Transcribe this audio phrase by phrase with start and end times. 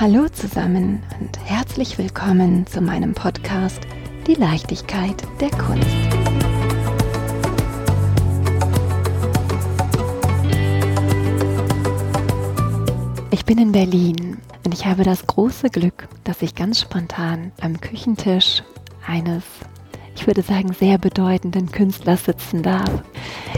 [0.00, 3.80] Hallo zusammen und herzlich willkommen zu meinem Podcast
[4.28, 5.88] Die Leichtigkeit der Kunst.
[13.32, 17.80] Ich bin in Berlin und ich habe das große Glück, dass ich ganz spontan am
[17.80, 18.62] Küchentisch
[19.04, 19.42] eines,
[20.14, 23.02] ich würde sagen, sehr bedeutenden Künstlers sitzen darf.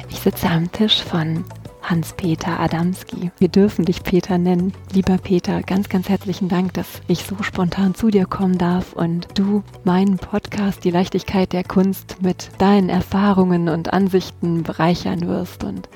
[0.09, 1.45] Ich sitze am Tisch von
[1.91, 3.33] Hans-Peter Adamski.
[3.39, 4.73] Wir dürfen dich Peter nennen.
[4.95, 9.27] Lieber Peter, ganz, ganz herzlichen Dank, dass ich so spontan zu dir kommen darf und
[9.35, 15.65] du meinen Podcast Die Leichtigkeit der Kunst mit deinen Erfahrungen und Ansichten bereichern wirst.
[15.65, 15.89] Und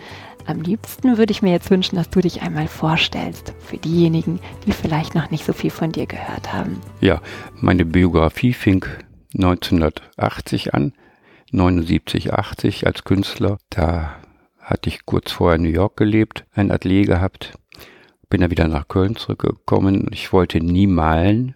[0.47, 4.73] am liebsten würde ich mir jetzt wünschen, dass du dich einmal vorstellst für diejenigen, die
[4.73, 6.81] vielleicht noch nicht so viel von dir gehört haben.
[7.01, 7.23] Ja,
[7.61, 8.85] meine Biografie fing
[9.37, 10.93] 1980 an,
[11.53, 13.59] 79, 80 als Künstler.
[13.71, 14.17] Da
[14.65, 17.53] hatte ich kurz vorher in New York gelebt, ein Atelier gehabt,
[18.31, 20.09] bin dann wieder nach Köln zurückgekommen.
[20.11, 21.55] Ich wollte nie malen.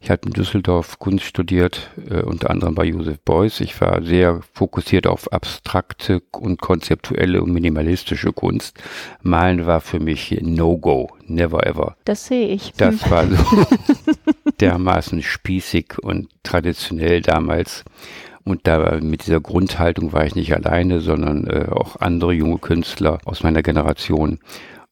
[0.00, 3.60] Ich hatte in Düsseldorf Kunst studiert, äh, unter anderem bei Joseph Beuys.
[3.60, 8.82] Ich war sehr fokussiert auf abstrakte und konzeptuelle und minimalistische Kunst.
[9.22, 11.96] Malen war für mich No-Go, never ever.
[12.04, 12.72] Das sehe ich.
[12.76, 13.66] Das war so
[14.60, 17.84] dermaßen spießig und traditionell damals.
[18.44, 23.18] Und da mit dieser Grundhaltung war ich nicht alleine, sondern äh, auch andere junge Künstler
[23.24, 24.38] aus meiner Generation.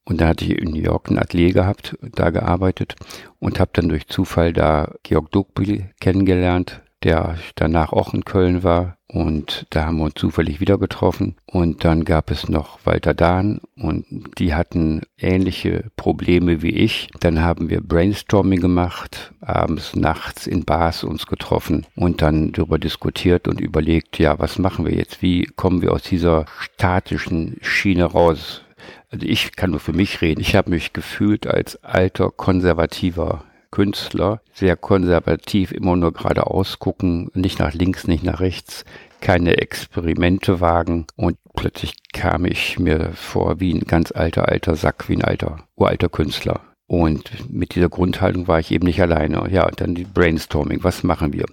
[0.05, 2.97] Und dann hatte ich in New York ein Atelier gehabt, da gearbeitet
[3.39, 8.97] und habe dann durch Zufall da Georg Duckbiel kennengelernt, der danach auch in Köln war.
[9.09, 11.37] Und da haben wir uns zufällig wieder getroffen.
[11.45, 14.07] Und dann gab es noch Walter Dahn und
[14.39, 17.09] die hatten ähnliche Probleme wie ich.
[17.21, 23.49] Dann haben wir Brainstorming gemacht, abends, nachts in Bars uns getroffen und dann darüber diskutiert
[23.49, 25.21] und überlegt, ja, was machen wir jetzt?
[25.21, 28.63] Wie kommen wir aus dieser statischen Schiene raus?
[29.11, 30.41] Also ich kann nur für mich reden.
[30.41, 37.59] Ich habe mich gefühlt als alter konservativer Künstler, sehr konservativ, immer nur geradeaus gucken, nicht
[37.59, 38.85] nach links, nicht nach rechts,
[39.21, 45.09] keine Experimente wagen und plötzlich kam ich mir vor wie ein ganz alter, alter Sack,
[45.09, 46.61] wie ein alter, uralter Künstler.
[46.87, 49.49] Und mit dieser Grundhaltung war ich eben nicht alleine.
[49.51, 50.85] Ja, dann die Brainstorming.
[50.85, 51.47] Was machen wir?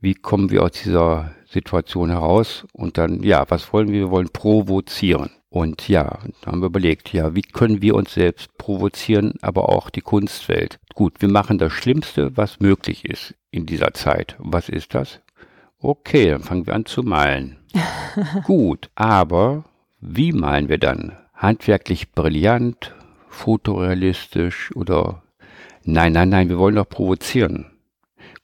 [0.00, 2.64] Wie kommen wir aus dieser Situation heraus?
[2.72, 4.00] Und dann, ja, was wollen wir?
[4.00, 5.30] Wir wollen provozieren.
[5.50, 9.88] Und ja, da haben wir überlegt, ja, wie können wir uns selbst provozieren, aber auch
[9.88, 10.78] die Kunstwelt.
[10.94, 14.36] Gut, wir machen das Schlimmste, was möglich ist in dieser Zeit.
[14.38, 15.20] Was ist das?
[15.78, 17.56] Okay, dann fangen wir an zu malen.
[18.44, 19.64] Gut, aber
[20.00, 21.16] wie malen wir dann?
[21.34, 22.94] Handwerklich brillant,
[23.28, 25.22] fotorealistisch oder
[25.84, 27.66] nein, nein, nein, wir wollen doch provozieren.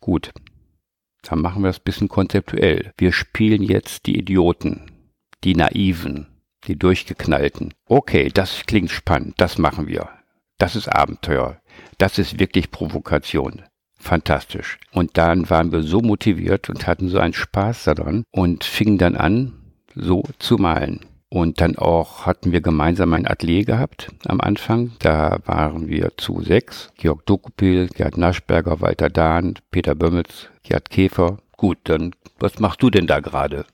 [0.00, 0.32] Gut,
[1.22, 2.92] dann machen wir es ein bisschen konzeptuell.
[2.96, 4.90] Wir spielen jetzt die Idioten,
[5.42, 6.28] die Naiven,
[6.66, 7.74] die Durchgeknallten.
[7.86, 10.08] Okay, das klingt spannend, das machen wir.
[10.58, 11.60] Das ist Abenteuer.
[11.98, 13.62] Das ist wirklich Provokation.
[13.98, 14.78] Fantastisch.
[14.92, 19.16] Und dann waren wir so motiviert und hatten so einen Spaß daran und fingen dann
[19.16, 19.52] an,
[19.94, 21.00] so zu malen.
[21.30, 24.92] Und dann auch hatten wir gemeinsam ein Atelier gehabt am Anfang.
[25.00, 26.92] Da waren wir zu sechs.
[26.96, 31.38] Georg Dokupil, Gerd Naschberger, Walter Dahn, Peter Bömmitz, Gerd Käfer.
[31.56, 33.64] Gut, dann, was machst du denn da gerade?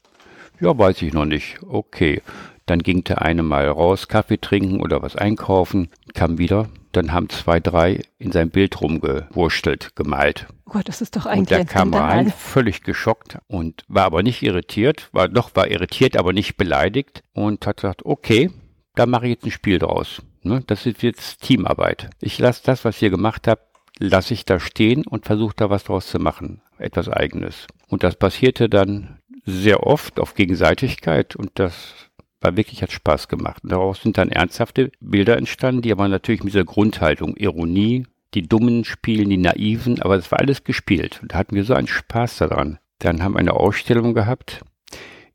[0.61, 1.59] Ja, weiß ich noch nicht.
[1.69, 2.23] Okay.
[2.71, 6.69] Dann ging der eine mal raus, Kaffee trinken oder was einkaufen, kam wieder.
[6.93, 10.47] Dann haben zwei, drei in sein Bild rumgewurstelt, gemalt.
[10.67, 14.23] Oh Gott, das ist doch eigentlich und der kam rein, völlig geschockt und war aber
[14.23, 18.53] nicht irritiert, war doch war irritiert, aber nicht beleidigt und hat gesagt, okay,
[18.95, 20.23] da mache ich jetzt ein Spiel draus.
[20.45, 20.63] Ne?
[20.69, 22.09] Das ist jetzt Teamarbeit.
[22.21, 23.65] Ich lasse das, was ihr gemacht habt,
[23.99, 26.63] lasse ich da stehen und versuche da was draus zu machen.
[26.79, 27.67] Etwas eigenes.
[27.89, 32.10] Und das passierte dann sehr oft auf Gegenseitigkeit und das
[32.41, 33.63] war wirklich, hat Spaß gemacht.
[33.63, 38.43] Und daraus sind dann ernsthafte Bilder entstanden, die aber natürlich mit dieser Grundhaltung, Ironie, die
[38.43, 41.21] Dummen spielen, die Naiven, aber das war alles gespielt.
[41.23, 42.79] Und da hatten wir so einen Spaß daran.
[42.99, 44.63] Dann haben wir eine Ausstellung gehabt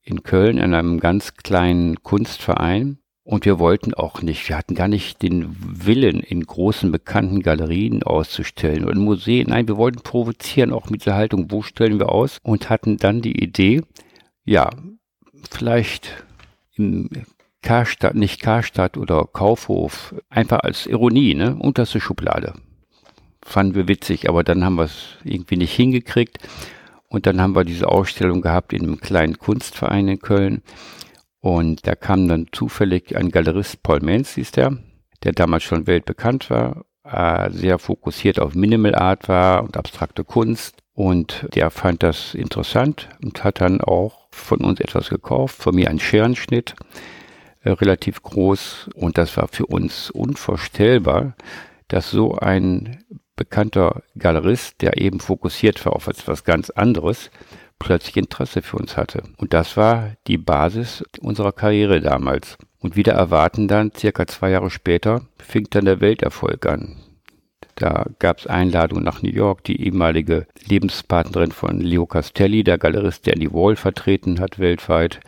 [0.05, 2.99] in Köln in einem ganz kleinen Kunstverein.
[3.23, 8.03] Und wir wollten auch nicht, wir hatten gar nicht den Willen, in großen bekannten Galerien
[8.03, 9.47] auszustellen oder in Museen.
[9.49, 12.37] Nein, wir wollten provozieren, auch mit dieser Haltung, wo stellen wir aus?
[12.43, 13.81] Und hatten dann die Idee,
[14.45, 14.69] ja,
[15.49, 16.23] vielleicht
[16.77, 17.09] im
[17.61, 22.53] Karstadt, nicht Karstadt oder Kaufhof, einfach als Ironie, ne, unterste Schublade.
[23.41, 26.39] Fanden wir witzig, aber dann haben wir es irgendwie nicht hingekriegt.
[27.07, 30.61] Und dann haben wir diese Ausstellung gehabt in einem kleinen Kunstverein in Köln.
[31.39, 34.77] Und da kam dann zufällig ein Galerist, Paul Menz hieß der,
[35.23, 40.81] der damals schon weltbekannt war, äh, sehr fokussiert auf Minimal Art war und abstrakte Kunst.
[40.95, 45.89] Und der fand das interessant und hat dann auch von uns etwas gekauft, von mir
[45.89, 46.73] ein Scherenschnitt,
[47.63, 48.89] äh, relativ groß.
[48.95, 51.35] Und das war für uns unvorstellbar,
[51.89, 53.03] dass so ein
[53.35, 57.29] bekannter Galerist, der eben fokussiert war auf etwas ganz anderes,
[57.77, 59.23] plötzlich Interesse für uns hatte.
[59.37, 62.57] Und das war die Basis unserer Karriere damals.
[62.79, 67.04] Und wieder erwarten dann, circa zwei Jahre später, fing dann der Welterfolg an.
[67.75, 69.63] Da gab es Einladungen nach New York.
[69.65, 75.19] Die ehemalige Lebenspartnerin von Leo Castelli, der Galerist, der die Wall vertreten hat weltweit,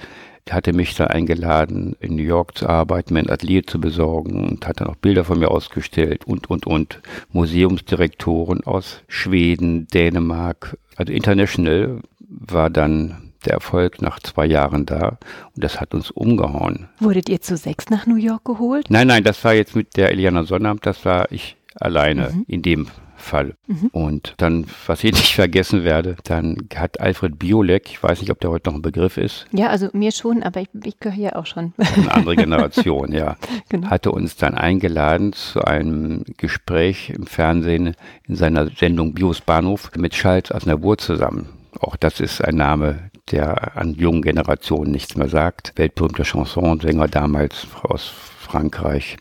[0.49, 4.65] hatte mich da eingeladen, in New York zu arbeiten, mir ein Atelier zu besorgen und
[4.65, 7.01] hat dann auch Bilder von mir ausgestellt und, und, und.
[7.33, 15.17] Museumsdirektoren aus Schweden, Dänemark, also international war dann der Erfolg nach zwei Jahren da
[15.55, 16.87] und das hat uns umgehauen.
[16.99, 18.89] Wurdet ihr zu sechs nach New York geholt?
[18.89, 22.45] Nein, nein, das war jetzt mit der Eliana Sonnabend, das war ich alleine mhm.
[22.47, 22.87] in dem
[23.17, 23.55] Fall.
[23.67, 23.87] Mhm.
[23.91, 28.39] Und dann, was ich nicht vergessen werde, dann hat Alfred Biolek, ich weiß nicht, ob
[28.39, 29.45] der heute noch ein Begriff ist.
[29.51, 31.73] Ja, also mir schon, aber ich, ich gehöre ja auch schon.
[31.77, 33.35] Eine andere Generation, ja.
[33.69, 33.89] Genau.
[33.89, 37.95] Hatte uns dann eingeladen zu einem Gespräch im Fernsehen
[38.27, 41.49] in seiner Sendung Bios Bahnhof mit Schalz Asnavour zusammen.
[41.79, 45.73] Auch das ist ein Name, der an jungen Generationen nichts mehr sagt.
[45.75, 48.05] Weltberühmter Chansonsänger damals aus
[48.39, 49.17] Frankreich.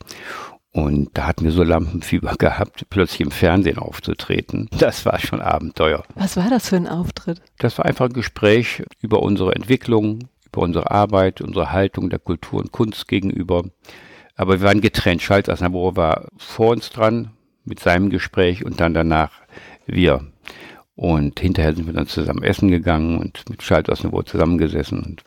[0.76, 4.69] Und da hatten wir so Lampenfieber gehabt, plötzlich im Fernsehen aufzutreten.
[4.78, 6.05] Das war schon Abenteuer.
[6.14, 7.40] Was war das für ein Auftritt?
[7.56, 12.61] Das war einfach ein Gespräch über unsere Entwicklung, über unsere Arbeit, unsere Haltung der Kultur
[12.61, 13.64] und Kunst gegenüber.
[14.37, 15.23] Aber wir waren getrennt.
[15.23, 17.31] Schalz Asnabor war vor uns dran
[17.64, 19.31] mit seinem Gespräch und dann danach
[19.87, 20.26] wir.
[20.94, 25.02] Und hinterher sind wir dann zusammen essen gegangen und mit aus Niveau zusammengesessen.
[25.02, 25.25] Und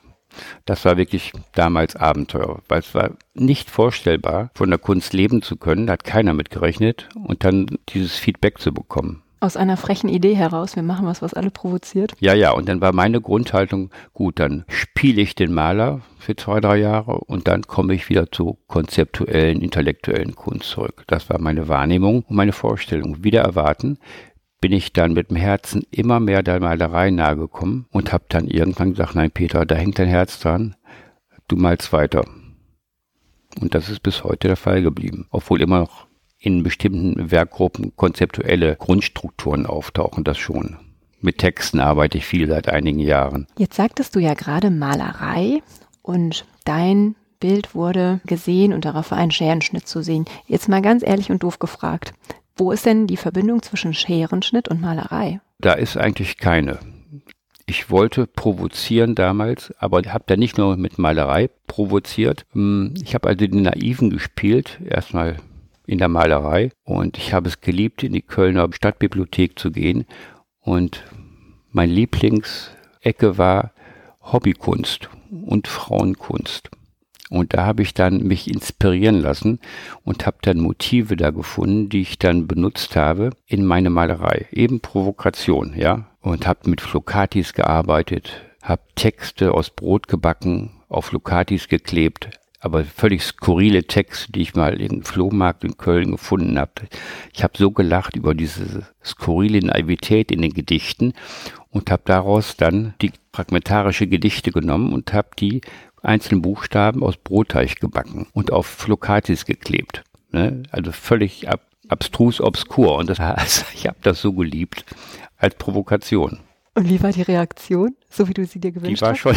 [0.66, 5.56] das war wirklich damals Abenteuer, weil es war nicht vorstellbar, von der Kunst leben zu
[5.58, 9.24] können, da hat keiner mit gerechnet und dann dieses Feedback zu bekommen.
[9.42, 12.14] Aus einer frechen Idee heraus, wir machen was, was alle provoziert.
[12.20, 16.60] Ja, ja, und dann war meine Grundhaltung, gut, dann spiele ich den Maler für zwei,
[16.60, 21.06] drei Jahre und dann komme ich wieder zu konzeptuellen, intellektuellen Kunst zurück.
[21.08, 23.24] Das war meine Wahrnehmung und meine Vorstellung.
[23.24, 23.98] Wieder erwarten,
[24.62, 28.48] bin ich dann mit dem Herzen immer mehr der Malerei nahe gekommen und habe dann
[28.48, 30.76] irgendwann gesagt, nein Peter, da hängt dein Herz dran,
[31.48, 32.26] du malst weiter.
[33.60, 36.08] Und das ist bis heute der Fall geblieben, obwohl immer noch
[36.38, 40.78] in bestimmten Werkgruppen konzeptuelle Grundstrukturen auftauchen, das schon.
[41.22, 43.48] Mit Texten arbeite ich viel seit einigen Jahren.
[43.58, 45.62] Jetzt sagtest du ja gerade Malerei
[46.02, 50.26] und dein Bild wurde gesehen und darauf war ein Scherenschnitt zu sehen.
[50.46, 52.14] Jetzt mal ganz ehrlich und doof gefragt.
[52.60, 55.40] Wo ist denn die Verbindung zwischen Scherenschnitt und Malerei?
[55.60, 56.80] Da ist eigentlich keine.
[57.66, 62.46] Ich wollte provozieren damals, aber habe da nicht nur mit Malerei provoziert.
[62.52, 65.38] Hm, ich habe also den Naiven gespielt, erstmal
[65.86, 70.06] in der Malerei und ich habe es geliebt, in die Kölner Stadtbibliothek zu gehen
[70.60, 71.06] und
[71.72, 73.72] mein Lieblingsecke war
[74.22, 75.10] Hobbykunst
[75.46, 76.70] und Frauenkunst.
[77.30, 79.60] Und da habe ich dann mich inspirieren lassen
[80.04, 84.48] und habe dann Motive da gefunden, die ich dann benutzt habe in meine Malerei.
[84.52, 86.06] Eben Provokation, ja.
[86.22, 93.24] Und habe mit Flocatis gearbeitet, habe Texte aus Brot gebacken, auf Flocatis geklebt, aber völlig
[93.24, 96.74] skurrile Texte, die ich mal im Flohmarkt in Köln gefunden habe.
[97.34, 101.14] Ich habe so gelacht über diese skurrile Naivität in den Gedichten
[101.72, 105.62] und habe daraus dann die fragmentarische Gedichte genommen und habe die
[106.04, 110.04] einzelnen Buchstaben aus Brotteig gebacken und auf Flocatis geklebt.
[110.32, 110.64] Ne?
[110.72, 112.98] Also völlig ab, abstrus obskur.
[112.98, 114.86] Und das, also ich habe das so geliebt
[115.38, 116.40] als Provokation.
[116.76, 119.20] Und wie war die Reaktion, so wie du sie dir gewünscht die war hast?
[119.20, 119.36] Schon,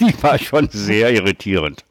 [0.00, 1.84] die war schon sehr irritierend.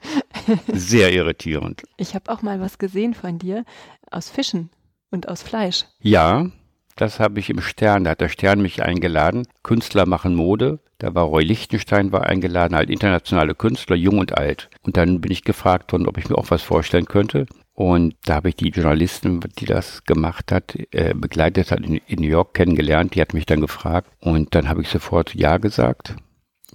[0.71, 1.83] Sehr irritierend.
[1.97, 3.65] Ich habe auch mal was gesehen von dir
[4.11, 4.69] aus Fischen
[5.11, 5.85] und aus Fleisch.
[5.99, 6.49] Ja,
[6.95, 9.47] das habe ich im Stern, da hat der Stern mich eingeladen.
[9.63, 10.79] Künstler machen Mode.
[10.97, 14.69] Da war Roy Lichtenstein war eingeladen, halt internationale Künstler, jung und alt.
[14.81, 17.47] Und dann bin ich gefragt worden, ob ich mir auch was vorstellen könnte.
[17.73, 22.21] Und da habe ich die Journalistin, die das gemacht hat, äh, begleitet hat, in, in
[22.21, 23.13] New York kennengelernt.
[23.13, 24.09] Die hat mich dann gefragt.
[24.21, 26.15] Und dann habe ich sofort Ja gesagt.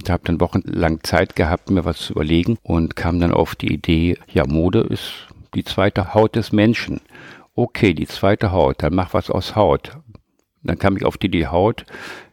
[0.02, 3.72] Ich habe dann wochenlang Zeit gehabt, mir was zu überlegen und kam dann auf die
[3.72, 7.00] Idee, ja, Mode ist die zweite Haut des Menschen.
[7.54, 9.98] Okay, die zweite Haut, dann mach was aus Haut.
[10.62, 11.84] Dann kam ich auf die Idee Haut,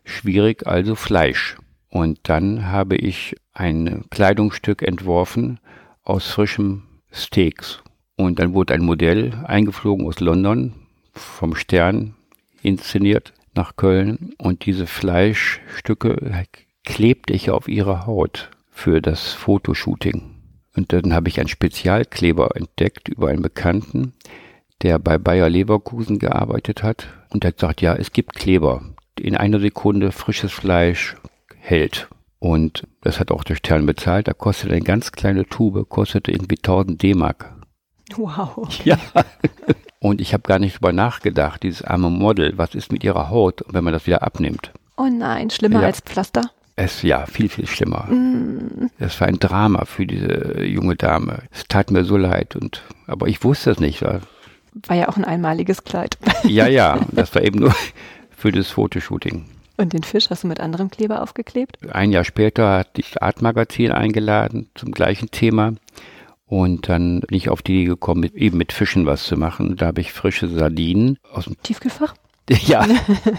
[0.03, 1.57] schwierig, also Fleisch.
[1.89, 5.59] Und dann habe ich ein Kleidungsstück entworfen
[6.03, 7.81] aus frischem Steaks.
[8.15, 10.73] Und dann wurde ein Modell eingeflogen aus London,
[11.13, 12.15] vom Stern
[12.61, 14.33] inszeniert nach Köln.
[14.37, 16.45] Und diese Fleischstücke
[16.83, 20.35] klebte ich auf ihre Haut für das Fotoshooting.
[20.75, 24.13] Und dann habe ich einen Spezialkleber entdeckt über einen Bekannten,
[24.83, 28.81] der bei Bayer Leverkusen gearbeitet hat und der hat gesagt, ja, es gibt Kleber.
[29.19, 31.15] In einer Sekunde frisches Fleisch
[31.57, 32.07] hält.
[32.39, 34.27] Und das hat auch der Stern bezahlt.
[34.27, 37.53] Da kostet eine ganz kleine Tube, kostete irgendwie 1000 D-Mark.
[38.15, 38.67] Wow.
[38.85, 38.97] Ja.
[39.99, 43.63] Und ich habe gar nicht drüber nachgedacht, dieses arme Model, was ist mit ihrer Haut,
[43.67, 44.71] wenn man das wieder abnimmt?
[44.95, 45.87] Oh nein, schlimmer Ja.
[45.87, 46.51] als Pflaster.
[46.75, 48.03] Es ja viel, viel schlimmer.
[48.03, 48.91] Mm.
[48.99, 51.39] War ein Drama für diese junge Dame.
[51.51, 54.03] Es tat mir so leid und aber ich wusste es nicht.
[54.03, 54.21] War,
[54.87, 56.17] War ja auch ein einmaliges Kleid.
[56.43, 57.75] ja, ja, das war eben nur
[58.29, 59.45] für das Fotoshooting.
[59.77, 61.77] Und den Fisch hast du mit anderem Kleber aufgeklebt?
[61.91, 65.73] Ein Jahr später hat das Art-Magazin eingeladen zum gleichen Thema.
[66.45, 69.75] Und dann bin ich auf die Idee gekommen, mit, eben mit Fischen was zu machen.
[69.75, 72.15] Da habe ich frische Sardinen aus dem Tiefkühlfach?
[72.49, 72.87] ja,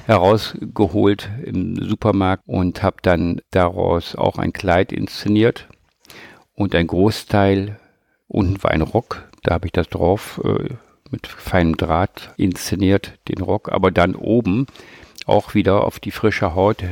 [0.04, 5.66] herausgeholt im Supermarkt und habe dann daraus auch ein Kleid inszeniert
[6.54, 7.78] und ein Großteil,
[8.26, 10.75] unten war ein Rock, da habe ich das drauf äh,
[11.11, 14.67] mit feinem Draht inszeniert, den Rock, aber dann oben
[15.27, 16.85] auch wieder auf die frische Haut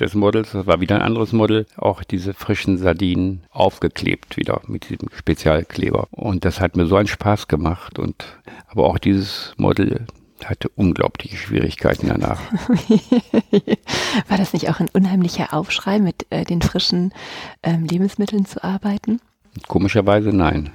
[0.00, 4.88] des Models, das war wieder ein anderes Model, auch diese frischen Sardinen aufgeklebt wieder mit
[4.88, 6.08] diesem Spezialkleber.
[6.10, 8.24] Und das hat mir so einen Spaß gemacht und
[8.68, 10.06] aber auch dieses Model
[10.44, 12.40] hatte unglaubliche Schwierigkeiten danach.
[14.28, 17.14] War das nicht auch ein unheimlicher Aufschrei, mit äh, den frischen
[17.62, 19.20] ähm, Lebensmitteln zu arbeiten?
[19.68, 20.70] Komischerweise nein.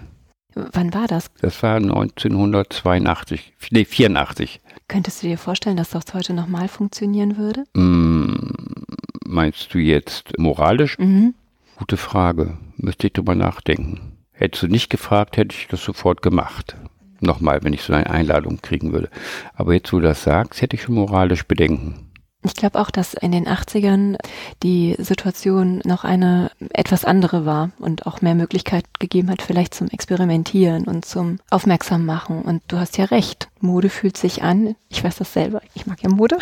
[0.55, 1.29] Wann war das?
[1.41, 4.61] Das war 1982, nee, 84.
[4.87, 7.65] Könntest du dir vorstellen, dass das heute nochmal funktionieren würde?
[7.75, 8.53] Hm,
[9.25, 10.97] meinst du jetzt moralisch?
[10.97, 11.35] Mhm.
[11.75, 12.57] Gute Frage.
[12.77, 14.17] Müsste ich drüber nachdenken.
[14.31, 16.75] Hättest du nicht gefragt, hätte ich das sofort gemacht.
[17.19, 19.09] Nochmal, wenn ich so eine Einladung kriegen würde.
[19.53, 22.08] Aber jetzt, wo du das sagst, hätte ich schon moralisch Bedenken.
[22.41, 24.17] Ich glaube auch, dass in den 80ern
[24.63, 29.89] die Situation noch eine etwas andere war und auch mehr Möglichkeit gegeben hat, vielleicht zum
[29.89, 32.41] Experimentieren und zum Aufmerksam machen.
[32.41, 33.50] Und du hast ja recht.
[33.61, 36.37] Mode fühlt sich an, ich weiß das selber, ich mag ja Mode,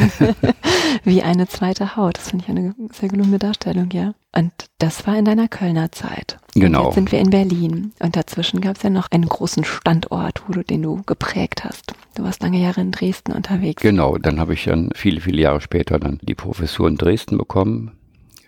[1.04, 2.18] wie eine zweite Haut.
[2.18, 4.14] Das finde ich eine sehr gelungene Darstellung, ja.
[4.34, 6.38] Und das war in deiner Kölner Zeit.
[6.54, 6.80] Genau.
[6.80, 7.92] Und jetzt sind wir in Berlin.
[8.00, 11.94] Und dazwischen gab es ja noch einen großen Standort, wo du, den du geprägt hast.
[12.14, 13.82] Du warst lange Jahre in Dresden unterwegs.
[13.82, 17.92] Genau, dann habe ich dann viele, viele Jahre später dann die Professur in Dresden bekommen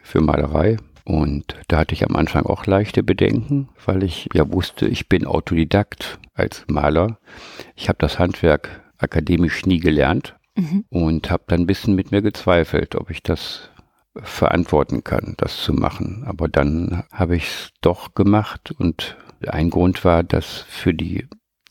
[0.03, 0.77] für Malerei.
[1.09, 5.27] Und da hatte ich am Anfang auch leichte Bedenken, weil ich ja wusste, ich bin
[5.27, 7.19] Autodidakt als Maler.
[7.77, 10.85] Ich habe das Handwerk akademisch nie gelernt Mhm.
[10.91, 13.71] und habe dann ein bisschen mit mir gezweifelt, ob ich das
[14.17, 16.25] verantworten kann, das zu machen.
[16.27, 21.27] Aber dann habe ich es doch gemacht und ein Grund war, dass für die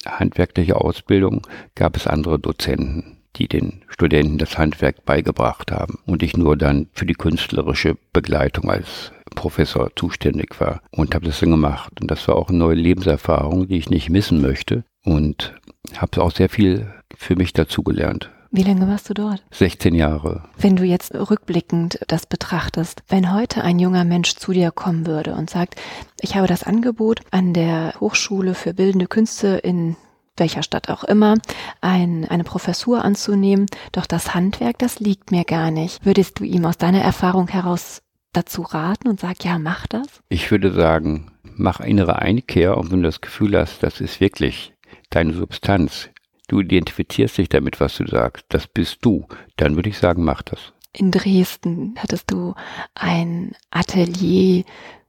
[0.06, 6.38] handwerkliche Ausbildung gab es andere Dozenten, die den Studenten das Handwerk beigebracht haben und ich
[6.38, 12.02] nur dann für die künstlerische Begleitung als Professor zuständig war und habe das dann gemacht.
[12.02, 15.54] Und das war auch eine neue Lebenserfahrung, die ich nicht missen möchte und
[15.96, 18.32] habe auch sehr viel für mich dazugelernt.
[18.50, 19.44] Wie lange warst du dort?
[19.52, 20.44] 16 Jahre.
[20.58, 25.36] Wenn du jetzt rückblickend das betrachtest, wenn heute ein junger Mensch zu dir kommen würde
[25.36, 25.76] und sagt,
[26.20, 29.98] ich habe das Angebot an der Hochschule für bildende Künste in
[30.38, 31.36] welcher Stadt auch immer,
[31.82, 36.06] ein, eine Professur anzunehmen, doch das Handwerk, das liegt mir gar nicht.
[36.06, 38.02] Würdest du ihm aus deiner Erfahrung heraus
[38.34, 40.08] dazu raten und sag, ja, mach das?
[40.30, 44.74] Ich würde sagen, mach innere Einkehr und wenn du das Gefühl hast, das ist wirklich
[45.10, 46.10] deine Substanz,
[46.48, 50.42] du identifizierst dich damit, was du sagst, das bist du, dann würde ich sagen, mach
[50.44, 50.74] das.
[50.94, 52.54] In Dresden hattest du
[52.96, 54.64] ein Atelier,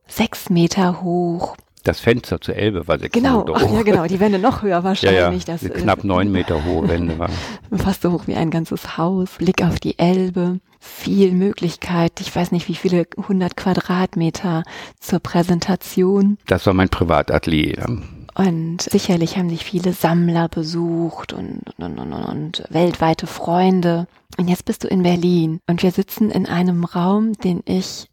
[0.06, 1.56] sechs Meter hoch.
[1.84, 3.72] Das Fenster zur Elbe war sechs Genau, Meter hoch.
[3.74, 5.46] ja genau, die Wände noch höher Ja, wahrscheinlich.
[5.46, 7.32] ja, Das, äh, knapp neun Meter hohe Wände waren.
[7.76, 12.52] fast so hoch wie ein ganzes Haus, Blick auf die Elbe, viel Möglichkeit, ich weiß
[12.52, 14.62] nicht wie viele hundert Quadratmeter
[15.00, 16.38] zur Präsentation.
[16.46, 17.86] Das war mein Privatatelier.
[18.34, 24.06] Und sicherlich haben dich viele Sammler besucht und, und, und, und, und weltweite Freunde.
[24.36, 28.08] Und jetzt bist du in Berlin und wir sitzen in einem Raum, den ich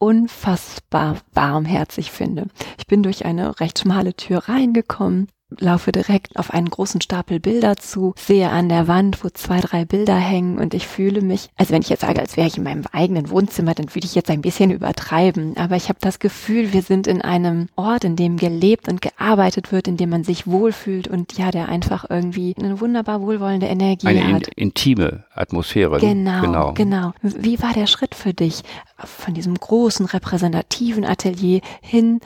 [0.00, 2.48] unfassbar warmherzig finde.
[2.76, 5.28] Ich bin durch eine recht schmale Tür reingekommen,
[5.58, 9.84] laufe direkt auf einen großen Stapel Bilder zu, sehe an der Wand, wo zwei, drei
[9.84, 12.64] Bilder hängen und ich fühle mich, also wenn ich jetzt sage, als wäre ich in
[12.64, 16.72] meinem eigenen Wohnzimmer, dann würde ich jetzt ein bisschen übertreiben, aber ich habe das Gefühl,
[16.72, 20.46] wir sind in einem Ort, in dem gelebt und gearbeitet wird, in dem man sich
[20.46, 24.48] wohlfühlt und ja, der einfach irgendwie eine wunderbar wohlwollende Energie Eine in, hat.
[24.56, 25.98] intime Atmosphäre.
[25.98, 26.72] Genau, genau.
[26.72, 27.12] genau.
[27.22, 28.62] Wie war der Schritt für dich
[28.96, 32.20] von diesem großen repräsentativen Atelier hin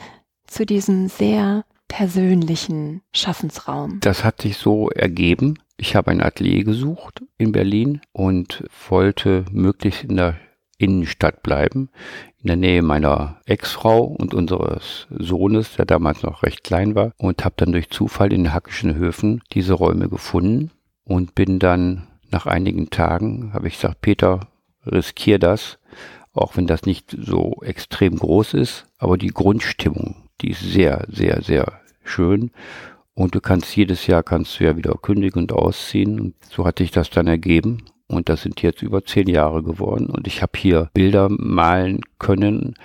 [0.47, 3.99] zu diesem sehr persönlichen Schaffensraum?
[4.01, 5.59] Das hat sich so ergeben.
[5.77, 10.35] Ich habe ein Atelier gesucht in Berlin und wollte möglichst in der
[10.77, 11.89] Innenstadt bleiben,
[12.39, 17.43] in der Nähe meiner Ex-Frau und unseres Sohnes, der damals noch recht klein war, und
[17.43, 20.71] habe dann durch Zufall in den Hackischen Höfen diese Räume gefunden
[21.03, 24.47] und bin dann nach einigen Tagen, habe ich gesagt, Peter,
[24.85, 25.79] riskier das,
[26.33, 31.41] auch wenn das nicht so extrem groß ist, aber die Grundstimmung, die ist sehr, sehr,
[31.41, 32.51] sehr schön
[33.13, 36.19] Und du kannst jedes Jahr kannst du ja wieder kündigen und ausziehen.
[36.19, 37.83] Und so hatte ich das dann ergeben.
[38.07, 40.05] Und das sind jetzt über zehn Jahre geworden.
[40.05, 42.75] Und ich habe hier Bilder malen können,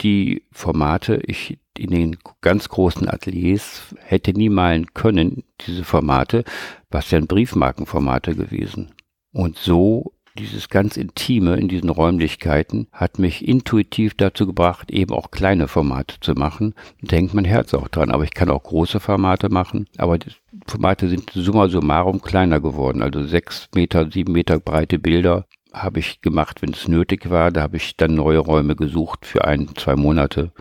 [0.00, 6.42] die Formate ich in den ganz großen Ateliers hätte nie malen können, diese Formate,
[6.90, 8.92] was ja Briefmarkenformate gewesen.
[9.32, 15.30] Und so dieses ganz Intime in diesen Räumlichkeiten hat mich intuitiv dazu gebracht, eben auch
[15.30, 16.74] kleine Formate zu machen.
[17.02, 18.10] Da hängt mein Herz auch dran.
[18.10, 19.86] Aber ich kann auch große Formate machen.
[19.98, 20.18] Aber
[20.66, 23.02] Formate sind summa summarum kleiner geworden.
[23.02, 27.50] Also sechs Meter, sieben Meter breite Bilder habe ich gemacht, wenn es nötig war.
[27.50, 30.52] Da habe ich dann neue Räume gesucht für ein, zwei Monate.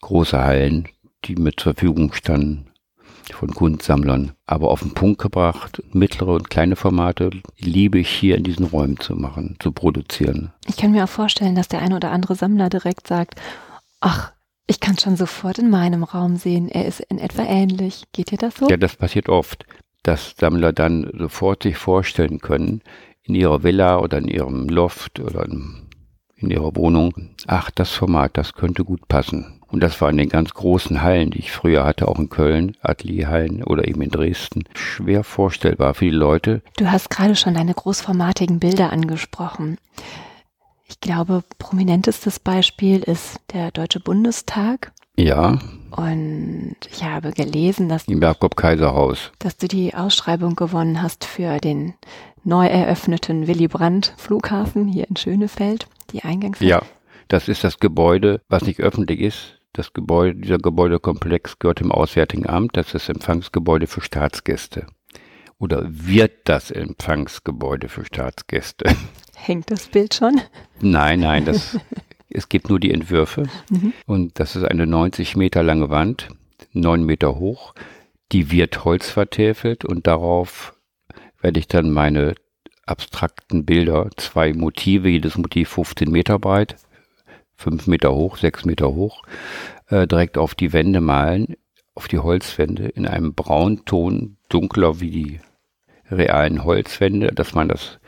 [0.00, 0.88] Große Hallen,
[1.24, 2.67] die mit zur Verfügung standen
[3.34, 8.44] von Kunstsammlern, aber auf den Punkt gebracht, mittlere und kleine Formate liebe ich hier in
[8.44, 10.52] diesen Räumen zu machen, zu produzieren.
[10.66, 13.40] Ich kann mir auch vorstellen, dass der eine oder andere Sammler direkt sagt,
[14.00, 14.32] ach,
[14.66, 18.04] ich kann schon sofort in meinem Raum sehen, er ist in etwa ähnlich.
[18.12, 18.68] Geht dir das so?
[18.68, 19.64] Ja, das passiert oft,
[20.02, 22.82] dass Sammler dann sofort sich vorstellen können,
[23.22, 27.12] in ihrer Villa oder in ihrem Loft oder in ihrer Wohnung,
[27.46, 29.57] ach, das Format, das könnte gut passen.
[29.70, 32.76] Und das war in den ganz großen Hallen, die ich früher hatte, auch in Köln,
[32.80, 36.62] Atelierhallen oder eben in Dresden, schwer vorstellbar für die Leute.
[36.78, 39.78] Du hast gerade schon deine großformatigen Bilder angesprochen.
[40.86, 44.92] Ich glaube, prominentestes Beispiel ist der Deutsche Bundestag.
[45.16, 45.58] Ja.
[45.90, 49.32] Und ich habe gelesen, dass, Im Jakob-Kaiser-Haus.
[49.38, 51.94] dass du die Ausschreibung gewonnen hast für den
[52.42, 56.70] neu eröffneten Willy Brandt Flughafen hier in Schönefeld, die Eingangshalle.
[56.70, 56.82] Ja,
[57.28, 62.48] das ist das Gebäude, was nicht öffentlich ist, das Gebäude, dieser Gebäudekomplex gehört dem Auswärtigen
[62.48, 62.76] Amt.
[62.76, 64.86] Das ist das Empfangsgebäude für Staatsgäste.
[65.58, 68.94] Oder wird das Empfangsgebäude für Staatsgäste?
[69.34, 70.40] Hängt das Bild schon?
[70.80, 71.78] Nein, nein, das,
[72.30, 73.48] es gibt nur die Entwürfe.
[73.70, 73.92] Mhm.
[74.06, 76.28] Und das ist eine 90 Meter lange Wand,
[76.72, 77.74] 9 Meter hoch.
[78.32, 80.74] Die wird Holz vertäfelt und darauf
[81.40, 82.34] werde ich dann meine
[82.84, 86.76] abstrakten Bilder, zwei Motive, jedes Motiv 15 Meter breit,
[87.58, 89.22] fünf Meter hoch, sechs Meter hoch,
[89.88, 91.56] äh, direkt auf die Wände malen,
[91.94, 95.40] auf die Holzwände in einem Braunton, dunkler wie die
[96.10, 97.98] realen Holzwände, dass man das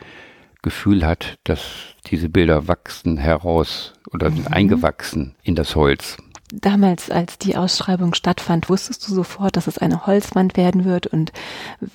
[0.62, 4.54] Gefühl hat, dass diese Bilder wachsen heraus oder sind mhm.
[4.54, 6.16] eingewachsen in das Holz.
[6.52, 11.32] Damals, als die Ausschreibung stattfand, wusstest du sofort, dass es eine Holzwand werden wird und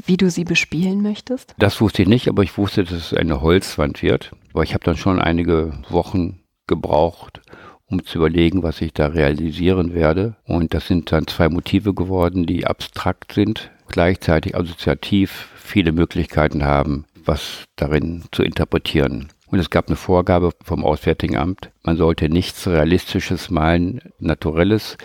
[0.05, 1.53] wie du sie bespielen möchtest?
[1.57, 4.31] Das wusste ich nicht, aber ich wusste, dass es eine Holzwand wird.
[4.53, 7.41] Aber ich habe dann schon einige Wochen gebraucht,
[7.87, 10.35] um zu überlegen, was ich da realisieren werde.
[10.45, 17.05] Und das sind dann zwei Motive geworden, die abstrakt sind, gleichzeitig assoziativ viele Möglichkeiten haben,
[17.25, 19.29] was darin zu interpretieren.
[19.47, 24.97] Und es gab eine Vorgabe vom Auswärtigen Amt, man sollte nichts Realistisches malen, Naturelles,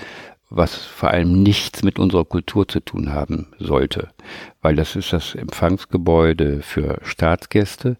[0.48, 4.08] was vor allem nichts mit unserer Kultur zu tun haben sollte,
[4.62, 7.96] weil das ist das Empfangsgebäude für Staatsgäste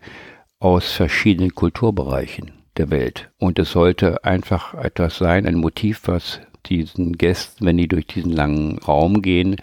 [0.59, 3.31] aus verschiedenen Kulturbereichen der Welt.
[3.39, 8.33] Und es sollte einfach etwas sein, ein Motiv, was diesen Gästen, wenn die durch diesen
[8.33, 9.57] langen Raum gehen,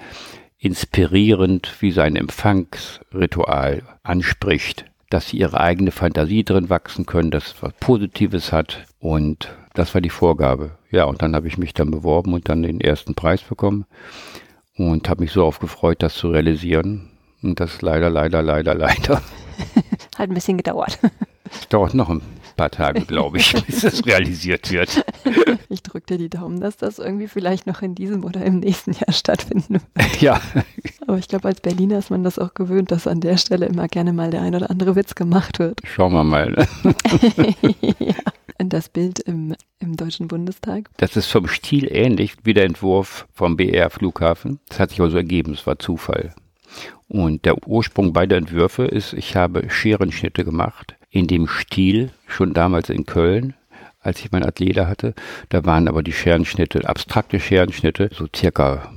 [0.59, 7.63] inspirierend wie sein Empfangsritual anspricht, dass sie ihre eigene Fantasie drin wachsen können, dass es
[7.63, 10.77] was Positives hat und das war die Vorgabe.
[10.91, 13.85] Ja, und dann habe ich mich dann beworben und dann den ersten Preis bekommen
[14.75, 17.09] und habe mich so aufgefreut, das zu realisieren.
[17.41, 19.21] Und das leider, leider, leider, leider.
[20.17, 20.99] Hat ein bisschen gedauert.
[21.69, 22.21] Dauert noch ein
[22.57, 25.05] paar Tage, glaube ich, bis das realisiert wird.
[25.69, 28.93] Ich drücke dir die Daumen, dass das irgendwie vielleicht noch in diesem oder im nächsten
[28.93, 30.21] Jahr stattfinden wird.
[30.21, 30.41] Ja.
[31.05, 33.87] Aber ich glaube, als Berliner ist man das auch gewöhnt, dass an der Stelle immer
[33.89, 35.81] gerne mal der ein oder andere Witz gemacht wird.
[35.83, 36.51] Schauen wir mal.
[36.51, 36.67] Ne?
[37.99, 38.15] ja.
[38.59, 40.89] Und das Bild im, im Deutschen Bundestag?
[40.97, 44.59] Das ist vom Stil ähnlich wie der Entwurf vom BR-Flughafen.
[44.69, 46.33] Das hat sich aber so ergeben, es war Zufall.
[47.09, 52.89] Und der Ursprung beider Entwürfe ist, ich habe Scherenschnitte gemacht in dem Stil, schon damals
[52.89, 53.53] in Köln,
[53.99, 55.13] als ich mein Atelier hatte.
[55.49, 58.91] Da waren aber die Scherenschnitte, abstrakte Scherenschnitte, so circa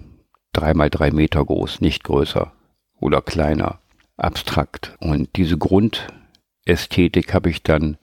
[0.52, 2.52] drei mal drei Meter groß, nicht größer
[3.00, 3.80] oder kleiner,
[4.16, 4.96] abstrakt.
[5.00, 7.96] Und diese Grundästhetik habe ich dann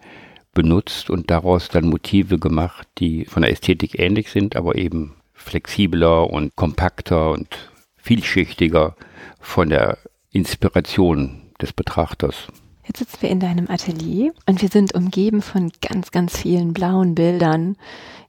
[0.54, 6.30] benutzt und daraus dann Motive gemacht, die von der Ästhetik ähnlich sind, aber eben flexibler
[6.30, 8.96] und kompakter und vielschichtiger
[9.40, 10.00] von der
[10.32, 12.48] Inspiration des Betrachters.
[12.88, 17.16] Jetzt sitzen wir in deinem Atelier und wir sind umgeben von ganz, ganz vielen blauen
[17.16, 17.76] Bildern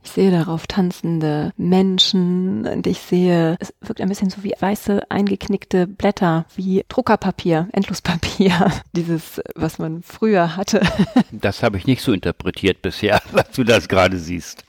[0.03, 5.11] Ich sehe darauf tanzende Menschen und ich sehe, es wirkt ein bisschen so wie weiße
[5.11, 10.81] eingeknickte Blätter, wie Druckerpapier, Endlospapier, dieses, was man früher hatte.
[11.31, 14.65] Das habe ich nicht so interpretiert bisher, was du das gerade siehst.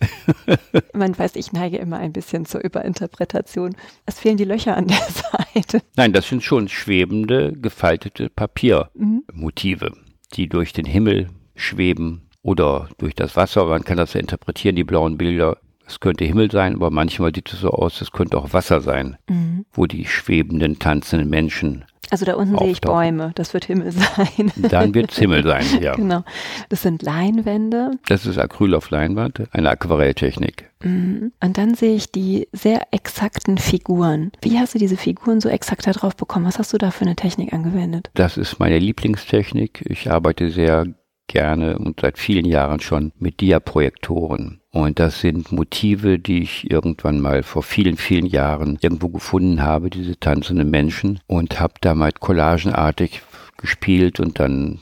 [0.94, 3.76] Man weiß, ich neige immer ein bisschen zur Überinterpretation.
[4.06, 5.82] Es fehlen die Löcher an der Seite.
[5.96, 10.06] Nein, das sind schon schwebende, gefaltete Papiermotive, mhm.
[10.34, 13.66] die durch den Himmel schweben oder durch das Wasser.
[13.66, 15.58] Man kann das ja interpretieren, die blauen Bilder.
[15.86, 19.18] Es könnte Himmel sein, aber manchmal sieht es so aus, es könnte auch Wasser sein,
[19.30, 19.66] mhm.
[19.72, 24.52] wo die schwebenden, tanzenden Menschen also da unten sehe ich Bäume, das wird Himmel sein.
[24.56, 25.94] Dann wird es Himmel sein, ja.
[25.96, 26.24] Genau.
[26.70, 27.92] Das sind Leinwände.
[28.08, 30.70] Das ist Acryl auf Leinwand, eine Aquarelltechnik.
[30.84, 31.32] Mhm.
[31.44, 34.32] Und dann sehe ich die sehr exakten Figuren.
[34.42, 36.46] Wie hast du diese Figuren so exakt da drauf bekommen?
[36.46, 38.10] Was hast du da für eine Technik angewendet?
[38.16, 39.86] Das ist meine Lieblingstechnik.
[39.88, 40.88] Ich arbeite sehr
[41.30, 44.60] gerne und seit vielen Jahren schon mit Diaprojektoren.
[44.72, 49.90] Und das sind Motive, die ich irgendwann mal vor vielen, vielen Jahren irgendwo gefunden habe,
[49.90, 53.22] diese tanzenden Menschen, und habe damit collagenartig
[53.58, 54.80] gespielt und dann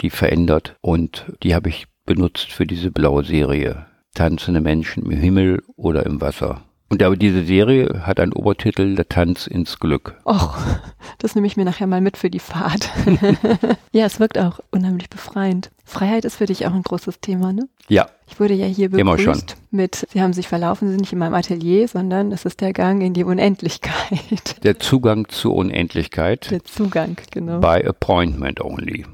[0.00, 0.76] die verändert.
[0.80, 3.86] Und die habe ich benutzt für diese blaue Serie.
[4.14, 6.62] Tanzende Menschen im Himmel oder im Wasser.
[6.90, 10.18] Und aber diese Serie hat einen Obertitel Der Tanz ins Glück.
[10.24, 10.56] Och,
[11.18, 12.90] das nehme ich mir nachher mal mit für die Fahrt.
[13.92, 15.70] ja, es wirkt auch unheimlich befreiend.
[15.88, 17.68] Freiheit ist für dich auch ein großes Thema, ne?
[17.88, 18.08] Ja.
[18.26, 21.34] Ich wurde ja hier begrüßt mit, Sie haben sich verlaufen, Sie sind nicht in meinem
[21.34, 24.62] Atelier, sondern es ist der Gang in die Unendlichkeit.
[24.64, 26.50] Der Zugang zur Unendlichkeit.
[26.50, 27.60] Der Zugang, genau.
[27.60, 29.04] By appointment only.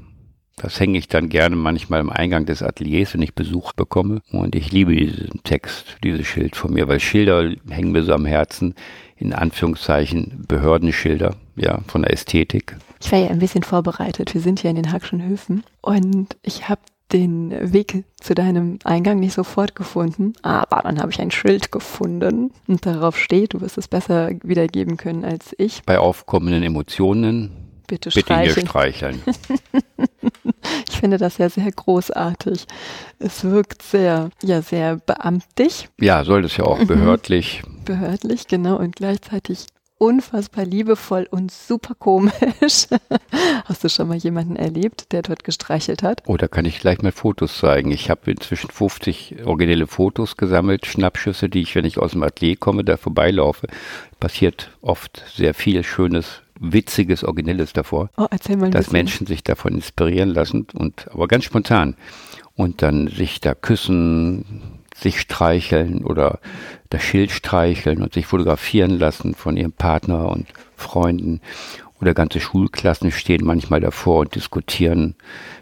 [0.55, 4.21] Das hänge ich dann gerne manchmal am Eingang des Ateliers, wenn ich Besuch bekomme.
[4.31, 8.25] Und ich liebe diesen Text, dieses Schild von mir, weil Schilder hängen mir so am
[8.25, 8.73] Herzen,
[9.17, 12.77] in Anführungszeichen Behördenschilder, ja, von der Ästhetik.
[13.01, 14.33] Ich war ja ein bisschen vorbereitet.
[14.33, 19.19] Wir sind hier in den Hackschen Höfen und ich habe den Weg zu deinem Eingang
[19.19, 23.77] nicht sofort gefunden, aber dann habe ich ein Schild gefunden und darauf steht, du wirst
[23.77, 25.83] es besser wiedergeben können als ich.
[25.85, 27.51] Bei aufkommenden Emotionen
[27.87, 28.67] bitte, bitte streicheln.
[28.67, 29.21] streicheln.
[30.89, 32.65] Ich finde das ja sehr großartig.
[33.19, 35.89] Es wirkt sehr, ja, sehr beamtlich.
[35.99, 36.87] Ja, soll das ja auch mhm.
[36.87, 37.61] behördlich.
[37.85, 39.67] Behördlich, genau, und gleichzeitig
[39.97, 42.87] unfassbar liebevoll und super komisch.
[43.65, 46.21] Hast du schon mal jemanden erlebt, der dort gestreichelt hat?
[46.27, 47.91] Oh, da kann ich gleich mal Fotos zeigen.
[47.91, 52.57] Ich habe inzwischen 50 originelle Fotos gesammelt, Schnappschüsse, die ich, wenn ich aus dem Atelier
[52.57, 53.67] komme, da vorbeilaufe.
[54.19, 58.09] Passiert oft sehr viel Schönes Witziges, Originelles davor.
[58.17, 61.95] Oh, erzähl mal dass Menschen sich davon inspirieren lassen und aber ganz spontan.
[62.55, 66.39] Und dann sich da küssen, sich streicheln oder
[66.89, 71.41] das Schild streicheln und sich fotografieren lassen von ihrem Partner und Freunden.
[72.01, 75.15] Oder ganze Schulklassen stehen manchmal davor und diskutieren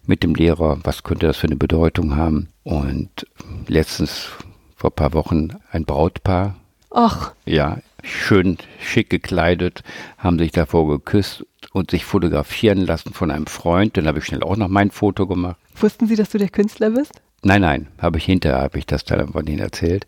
[0.05, 2.49] mit dem Lehrer, was könnte das für eine Bedeutung haben.
[2.63, 3.27] Und
[3.67, 4.29] letztens
[4.75, 6.55] vor ein paar Wochen ein Brautpaar.
[6.91, 7.31] Ach.
[7.45, 9.83] Ja, schön schick gekleidet,
[10.17, 13.97] haben sich davor geküsst und sich fotografieren lassen von einem Freund.
[13.97, 15.57] Dann habe ich schnell auch noch mein Foto gemacht.
[15.75, 17.13] Wussten Sie, dass du der Künstler bist?
[17.41, 20.05] Nein, nein, habe ich hinterher, habe ich das dann von Ihnen erzählt.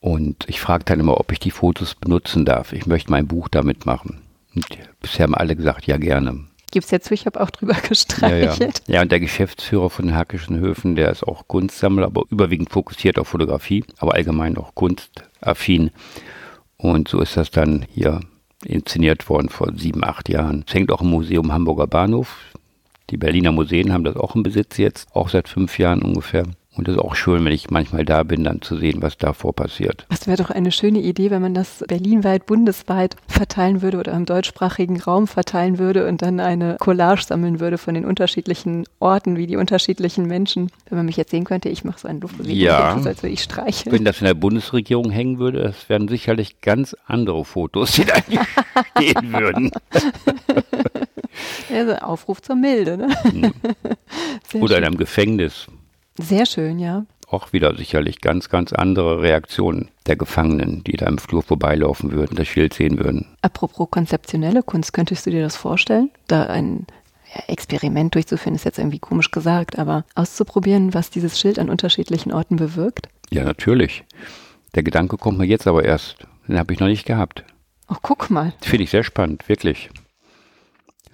[0.00, 2.72] Und ich frage dann immer, ob ich die Fotos benutzen darf.
[2.72, 4.20] Ich möchte mein Buch damit machen.
[4.54, 4.66] Und
[5.00, 6.44] bisher haben alle gesagt, ja gerne.
[6.70, 8.58] Gibt's jetzt, ich habe auch drüber gestreichelt.
[8.58, 8.94] Ja, ja.
[8.96, 13.18] ja, und der Geschäftsführer von den Hackischen Höfen, der ist auch Kunstsammler, aber überwiegend fokussiert
[13.18, 15.90] auf Fotografie, aber allgemein auch kunstaffin.
[16.84, 18.20] Und so ist das dann hier
[18.62, 20.66] inszeniert worden vor sieben, acht Jahren.
[20.68, 22.36] Es hängt auch im Museum Hamburger Bahnhof.
[23.08, 26.44] Die Berliner Museen haben das auch im Besitz jetzt, auch seit fünf Jahren ungefähr.
[26.76, 29.54] Und es ist auch schön, wenn ich manchmal da bin, dann zu sehen, was davor
[29.54, 30.06] passiert.
[30.10, 34.24] Das wäre doch eine schöne Idee, wenn man das berlinweit, bundesweit verteilen würde oder im
[34.24, 39.46] deutschsprachigen Raum verteilen würde und dann eine Collage sammeln würde von den unterschiedlichen Orten, wie
[39.46, 40.70] die unterschiedlichen Menschen.
[40.88, 43.42] Wenn man mich jetzt sehen könnte, ich mache so einen Luftbewegung, ja, als würde ich
[43.42, 43.92] streichen.
[43.92, 48.14] Wenn das in der Bundesregierung hängen würde, das wären sicherlich ganz andere Fotos, die da
[48.96, 49.70] stehen würden.
[51.72, 53.08] Also Aufruf zur Milde, ne?
[53.22, 53.52] Hm.
[54.62, 55.66] Oder in einem Gefängnis.
[56.18, 57.04] Sehr schön, ja.
[57.28, 62.36] Auch wieder sicherlich ganz, ganz andere Reaktionen der Gefangenen, die da im Flur vorbeilaufen würden,
[62.36, 63.26] das Schild sehen würden.
[63.42, 66.10] Apropos konzeptionelle Kunst, könntest du dir das vorstellen?
[66.28, 66.86] Da ein
[67.48, 72.56] Experiment durchzuführen, ist jetzt irgendwie komisch gesagt, aber auszuprobieren, was dieses Schild an unterschiedlichen Orten
[72.56, 73.08] bewirkt?
[73.30, 74.04] Ja, natürlich.
[74.74, 76.16] Der Gedanke kommt mir jetzt aber erst.
[76.46, 77.44] Den habe ich noch nicht gehabt.
[77.88, 78.52] Ach, guck mal.
[78.60, 79.90] Finde ich sehr spannend, wirklich.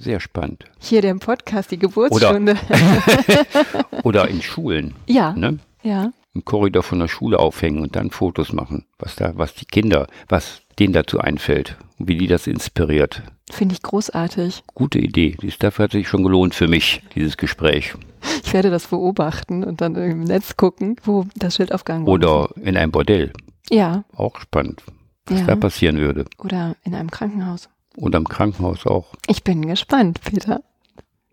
[0.01, 0.65] Sehr spannend.
[0.79, 2.57] Hier der Podcast, die Geburtsstunde.
[2.71, 4.95] Oder, oder in Schulen.
[5.07, 5.33] Ja.
[5.35, 5.59] Ne?
[5.83, 6.13] Ja.
[6.33, 10.07] Im Korridor von der Schule aufhängen und dann Fotos machen, was da, was die Kinder,
[10.29, 13.23] was denen dazu einfällt und wie die das inspiriert.
[13.51, 14.63] Finde ich großartig.
[14.75, 15.37] Gute Idee.
[15.43, 17.95] Dies dafür hat sich schon gelohnt für mich, dieses Gespräch.
[18.43, 22.27] Ich werde das beobachten und dann im Netz gucken, wo das Schild aufgegangen wurde.
[22.29, 23.33] Oder in einem Bordell.
[23.69, 24.05] Ja.
[24.15, 24.83] Auch spannend,
[25.27, 25.47] was Ja.
[25.47, 26.25] da passieren würde.
[26.39, 27.69] Oder in einem Krankenhaus.
[27.97, 29.15] Und am Krankenhaus auch.
[29.27, 30.63] Ich bin gespannt, Peter.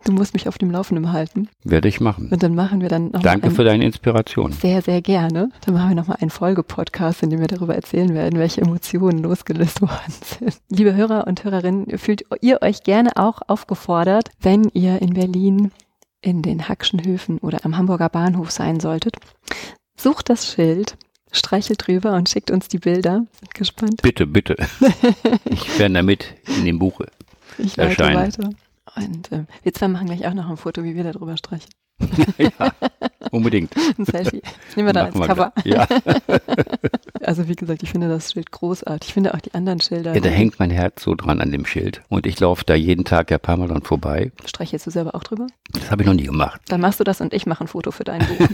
[0.06, 1.50] Du musst mich auf dem Laufenden halten.
[1.63, 2.30] Werde ich machen.
[2.32, 4.52] Und dann machen wir dann noch Danke mal für deine Inspiration.
[4.54, 5.50] Sehr, sehr gerne.
[5.65, 9.82] Dann machen wir nochmal einen Folgepodcast, in dem wir darüber erzählen werden, welche Emotionen losgelöst
[9.82, 10.58] worden sind.
[10.70, 15.72] Liebe Hörer und Hörerinnen, fühlt ihr euch gerne auch aufgefordert, wenn ihr in Berlin
[16.22, 19.15] in den Hackschen Höfen oder am Hamburger Bahnhof sein solltet.
[20.00, 20.96] Sucht das Schild,
[21.38, 23.26] streichelt drüber und schickt uns die Bilder.
[23.39, 24.02] Sind gespannt.
[24.02, 24.56] Bitte, bitte.
[25.45, 27.02] Ich werde damit in dem Buch.
[27.58, 28.15] Ich erscheinen.
[28.15, 28.50] weiter.
[28.95, 31.69] Und äh, wir zwei machen gleich auch noch ein Foto, wie wir da drüber streichen.
[32.38, 32.50] ja,
[33.32, 33.73] unbedingt.
[33.97, 34.41] Ein Selfie.
[34.76, 35.54] Nehmen wir dann als Cover.
[35.63, 35.88] Ja.
[37.23, 39.10] Also wie gesagt, ich finde das Schild großartig.
[39.10, 40.13] Ich finde auch die anderen Schilder.
[40.13, 42.02] ja, da hängt mein Herz so dran an dem Schild.
[42.08, 44.32] Und ich laufe da jeden Tag ja ein paar Mal dran vorbei.
[44.45, 45.47] Streichelst du selber auch drüber?
[45.73, 46.62] Das habe ich noch nie gemacht.
[46.69, 48.47] Dann machst du das und ich mache ein Foto für dein Buch.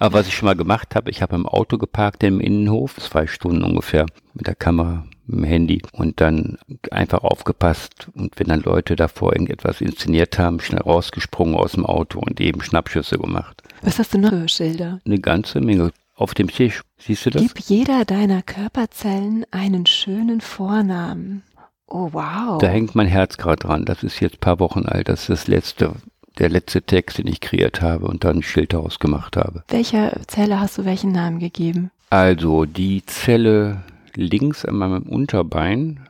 [0.00, 3.26] Aber was ich schon mal gemacht habe, ich habe im Auto geparkt im Innenhof, zwei
[3.26, 6.56] Stunden ungefähr, mit der Kamera, dem Handy und dann
[6.90, 8.08] einfach aufgepasst.
[8.14, 12.62] Und wenn dann Leute davor irgendetwas inszeniert haben, schnell rausgesprungen aus dem Auto und eben
[12.62, 13.62] Schnappschüsse gemacht.
[13.82, 15.00] Was hast du noch für Schilder?
[15.04, 16.82] Eine ganze Menge auf dem Tisch.
[16.98, 17.42] Siehst du das?
[17.42, 21.42] Gib jeder deiner Körperzellen einen schönen Vornamen.
[21.86, 22.58] Oh wow.
[22.58, 23.84] Da hängt mein Herz gerade dran.
[23.84, 25.08] Das ist jetzt ein paar Wochen alt.
[25.08, 25.92] Das ist das letzte,
[26.38, 29.64] der letzte Text, den ich kreiert habe und dann ein Schild daraus gemacht habe.
[29.68, 31.90] Welcher Zelle hast du welchen Namen gegeben?
[32.10, 33.82] Also die Zelle
[34.14, 36.08] links an meinem Unterbein,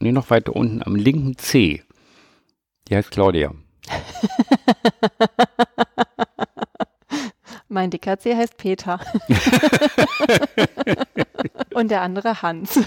[0.00, 1.82] nee, noch weiter unten am linken C.
[2.88, 3.52] Die heißt Claudia.
[7.68, 9.00] Mein dicker C heißt Peter.
[11.74, 12.78] und der andere Hans.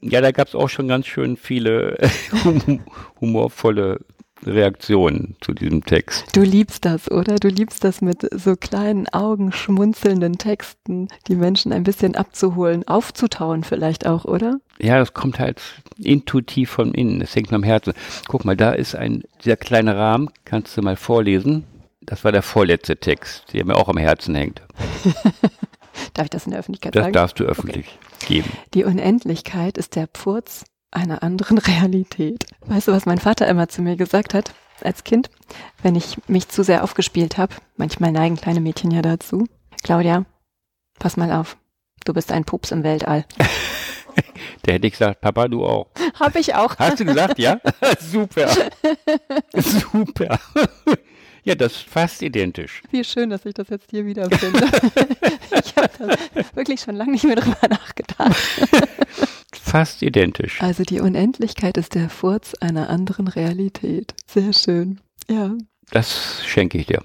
[0.00, 1.98] Ja, da gab es auch schon ganz schön viele
[2.44, 2.80] hum-
[3.20, 4.00] humorvolle
[4.46, 6.24] Reaktionen zu diesem Text.
[6.36, 7.36] Du liebst das, oder?
[7.36, 13.64] Du liebst das mit so kleinen Augen schmunzelnden Texten, die Menschen ein bisschen abzuholen, aufzutauen
[13.64, 14.60] vielleicht auch, oder?
[14.78, 15.60] Ja, das kommt halt
[15.98, 17.18] intuitiv von innen.
[17.18, 17.94] Das hängt am Herzen.
[18.28, 20.30] Guck mal, da ist ein sehr kleiner Rahmen.
[20.44, 21.64] Kannst du mal vorlesen?
[22.00, 24.62] Das war der vorletzte Text, der mir auch am Herzen hängt.
[26.14, 27.12] Darf ich das in der Öffentlichkeit Das sagen?
[27.12, 28.50] darfst du öffentlich geben.
[28.74, 32.46] Die Unendlichkeit ist der Pfurz einer anderen Realität.
[32.60, 35.28] Weißt du, was mein Vater immer zu mir gesagt hat als Kind,
[35.82, 37.54] wenn ich mich zu sehr aufgespielt habe?
[37.76, 39.46] Manchmal neigen kleine Mädchen ja dazu.
[39.82, 40.24] Claudia,
[40.98, 41.56] pass mal auf.
[42.04, 43.24] Du bist ein Pups im Weltall.
[44.62, 45.86] Da hätte ich gesagt, Papa, du auch.
[46.18, 46.76] Hab ich auch.
[46.76, 47.60] Hast du gesagt, ja?
[48.00, 48.48] Super.
[49.54, 50.38] Super.
[51.48, 52.82] Ja, das ist fast identisch.
[52.90, 54.58] Wie schön, dass ich das jetzt hier wiederfinde.
[55.64, 56.14] ich habe da
[56.54, 58.36] wirklich schon lange nicht mehr drüber nachgedacht.
[59.54, 60.60] Fast identisch.
[60.60, 64.12] Also die Unendlichkeit ist der Furz einer anderen Realität.
[64.26, 65.00] Sehr schön.
[65.26, 65.56] Ja.
[65.90, 67.02] Das schenke ich dir.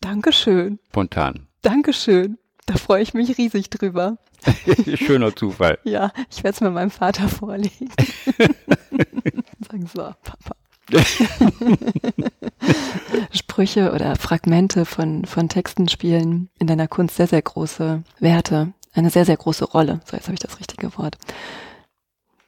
[0.00, 0.78] Dankeschön.
[0.90, 1.48] Spontan.
[1.62, 2.38] Dankeschön.
[2.66, 4.18] Da freue ich mich riesig drüber.
[4.94, 5.80] Schöner Zufall.
[5.82, 7.90] Ja, ich werde es mit meinem Vater vorlegen.
[9.68, 10.54] Sagen so, Papa.
[13.32, 19.10] Sprüche oder Fragmente von, von Texten spielen in deiner Kunst sehr, sehr große Werte, eine
[19.10, 20.00] sehr, sehr große Rolle.
[20.04, 21.16] So, jetzt habe ich das richtige Wort.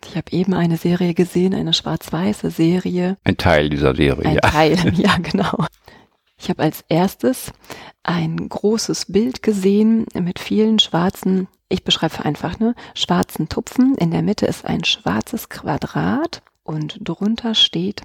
[0.07, 3.17] Ich habe eben eine Serie gesehen, eine schwarz-weiße Serie.
[3.25, 4.41] Ein Teil dieser Serie, Ein ja.
[4.41, 5.65] Teil, ja, genau.
[6.37, 7.53] Ich habe als erstes
[8.03, 13.97] ein großes Bild gesehen mit vielen schwarzen, ich beschreibe einfach, ne, schwarzen Tupfen.
[13.97, 18.03] In der Mitte ist ein schwarzes Quadrat und drunter steht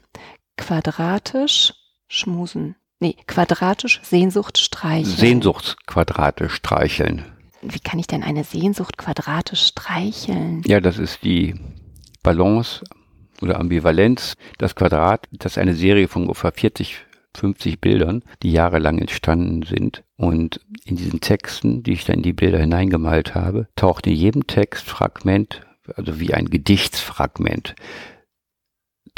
[0.58, 1.74] quadratisch
[2.08, 2.76] schmusen.
[3.00, 5.16] Nee, quadratisch Sehnsucht streicheln.
[5.16, 7.26] Sehnsuchtsquadrate streicheln.
[7.62, 10.62] Wie kann ich denn eine Sehnsucht quadratisch streicheln?
[10.66, 11.56] Ja, das ist die
[12.24, 12.84] Balance
[13.42, 14.36] oder Ambivalenz.
[14.58, 16.98] Das Quadrat, das ist eine Serie von ungefähr 40,
[17.36, 20.04] 50 Bildern, die jahrelang entstanden sind.
[20.18, 24.48] Und in diesen Texten, die ich dann in die Bilder hineingemalt habe, taucht in jedem
[24.48, 25.62] Textfragment,
[25.96, 27.76] also wie ein Gedichtsfragment,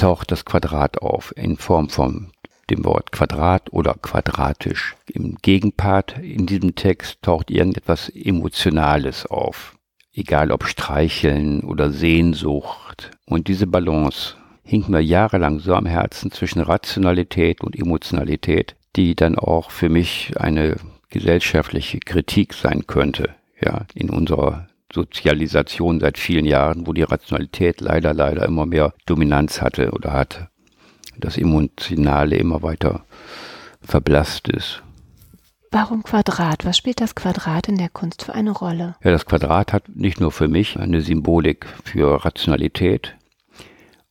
[0.01, 2.31] taucht das Quadrat auf in Form von
[2.71, 4.95] dem Wort Quadrat oder quadratisch.
[5.05, 9.77] Im Gegenpart in diesem Text taucht irgendetwas Emotionales auf.
[10.11, 13.11] Egal ob Streicheln oder Sehnsucht.
[13.27, 14.33] Und diese Balance
[14.63, 20.33] hing mir jahrelang so am Herzen zwischen Rationalität und Emotionalität, die dann auch für mich
[20.35, 20.77] eine
[21.09, 23.35] gesellschaftliche Kritik sein könnte.
[23.63, 29.61] Ja, in unserer Sozialisation seit vielen Jahren, wo die Rationalität leider, leider immer mehr Dominanz
[29.61, 30.49] hatte oder hatte.
[31.17, 33.05] Das Emotionale immer weiter
[33.81, 34.83] verblasst ist.
[35.71, 36.65] Warum Quadrat?
[36.65, 38.95] Was spielt das Quadrat in der Kunst für eine Rolle?
[39.03, 43.15] Ja, das Quadrat hat nicht nur für mich eine Symbolik für Rationalität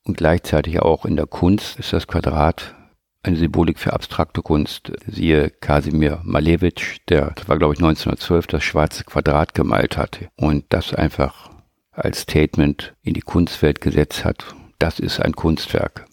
[0.05, 2.75] und gleichzeitig auch in der Kunst ist das Quadrat
[3.23, 4.93] eine Symbolik für abstrakte Kunst.
[5.07, 10.95] Siehe Kasimir Malevich, der, war glaube ich 1912, das schwarze Quadrat gemalt hatte und das
[10.95, 11.51] einfach
[11.93, 14.55] als Statement in die Kunstwelt gesetzt hat.
[14.79, 16.07] Das ist ein Kunstwerk.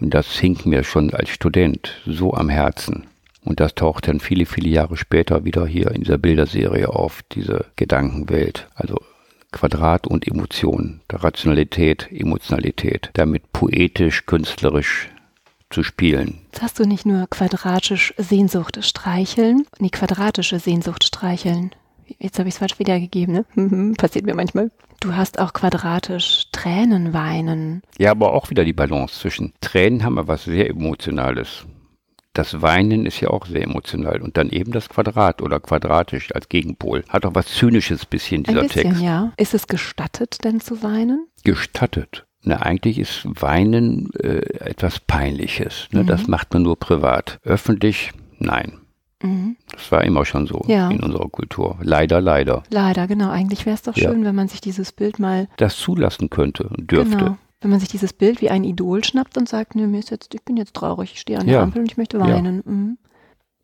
[0.00, 3.06] Und das hing mir schon als Student so am Herzen.
[3.44, 7.66] Und das taucht dann viele, viele Jahre später wieder hier in dieser Bilderserie auf, diese
[7.76, 8.68] Gedankenwelt.
[8.74, 8.96] Also
[9.52, 15.08] Quadrat und Emotion, Rationalität, Emotionalität, damit poetisch, künstlerisch
[15.70, 16.40] zu spielen.
[16.52, 21.70] Jetzt hast du nicht nur quadratisch Sehnsucht streicheln, nee, quadratische Sehnsucht streicheln.
[22.18, 23.94] Jetzt habe ich es falsch wiedergegeben, ne?
[23.96, 24.70] Passiert mir manchmal.
[25.00, 27.82] Du hast auch quadratisch Tränen weinen.
[27.98, 31.66] Ja, aber auch wieder die Balance zwischen Tränen haben wir was sehr Emotionales.
[32.32, 34.22] Das Weinen ist ja auch sehr emotional.
[34.22, 37.04] Und dann eben das Quadrat oder quadratisch als Gegenpol.
[37.08, 39.02] Hat auch was Zynisches bisschen, dieser Ein bisschen, Text.
[39.02, 39.32] ja.
[39.36, 41.26] Ist es gestattet, denn zu weinen?
[41.44, 42.26] Gestattet.
[42.42, 45.88] Na, eigentlich ist Weinen äh, etwas Peinliches.
[45.90, 46.02] Ne?
[46.02, 46.06] Mhm.
[46.06, 47.38] Das macht man nur privat.
[47.42, 48.78] Öffentlich, nein.
[49.22, 49.56] Mhm.
[49.72, 50.90] Das war immer schon so ja.
[50.90, 51.78] in unserer Kultur.
[51.82, 52.62] Leider, leider.
[52.70, 53.30] Leider, genau.
[53.30, 54.26] Eigentlich wäre es doch schön, ja.
[54.26, 55.48] wenn man sich dieses Bild mal.
[55.56, 57.16] Das zulassen könnte und dürfte.
[57.16, 60.10] Genau wenn man sich dieses Bild wie ein Idol schnappt und sagt, ne, mir ist
[60.10, 61.62] jetzt, ich bin jetzt traurig, ich stehe an der ja.
[61.62, 62.62] Ampel und ich möchte weinen.
[62.64, 62.98] Mhm.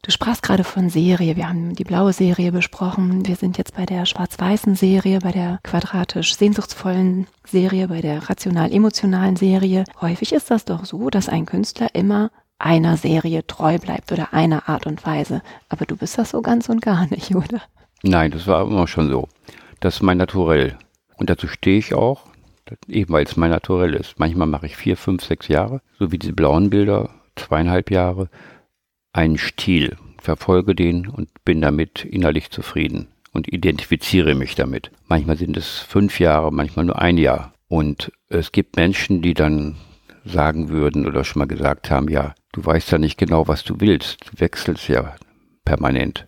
[0.05, 1.35] Du sprachst gerade von Serie.
[1.35, 3.27] Wir haben die blaue Serie besprochen.
[3.27, 9.37] Wir sind jetzt bei der schwarz-weißen Serie, bei der quadratisch sehnsuchtsvollen Serie, bei der rational-emotionalen
[9.37, 9.85] Serie.
[10.03, 14.69] Häufig ist das doch so, dass ein Künstler immer einer Serie treu bleibt oder einer
[14.69, 15.41] Art und Weise.
[15.71, 17.63] Aber du bist das so ganz und gar nicht, oder?
[18.03, 19.31] Nein, das war immer schon so.
[19.81, 20.77] Das ist mein Naturell.
[21.17, 22.27] Und dazu stehe ich auch
[22.89, 24.19] eben weil es mein Naturell ist.
[24.19, 28.29] Manchmal mache ich vier, fünf, sechs Jahre, so wie diese blauen Bilder, zweieinhalb Jahre,
[29.15, 34.91] einen Stil, verfolge den und bin damit innerlich zufrieden und identifiziere mich damit.
[35.07, 37.55] Manchmal sind es fünf Jahre, manchmal nur ein Jahr.
[37.69, 39.77] Und es gibt Menschen, die dann
[40.25, 43.81] sagen würden oder schon mal gesagt haben, ja, du weißt ja nicht genau, was du
[43.81, 45.15] willst, du wechselst ja
[45.65, 46.27] permanent.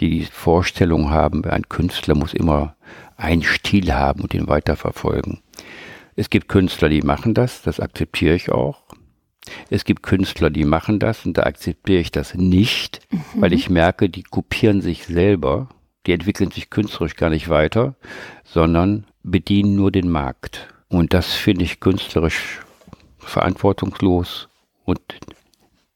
[0.00, 2.76] Die Vorstellung haben, ein Künstler muss immer
[3.16, 5.40] einen Stil haben und ihn weiterverfolgen.
[6.14, 8.82] Es gibt Künstler, die machen das, das akzeptiere ich auch.
[9.70, 13.22] Es gibt Künstler, die machen das und da akzeptiere ich das nicht, mhm.
[13.36, 15.68] weil ich merke, die kopieren sich selber,
[16.06, 17.94] die entwickeln sich künstlerisch gar nicht weiter,
[18.44, 20.68] sondern bedienen nur den Markt.
[20.88, 22.60] Und das finde ich künstlerisch
[23.18, 24.48] verantwortungslos
[24.84, 25.00] und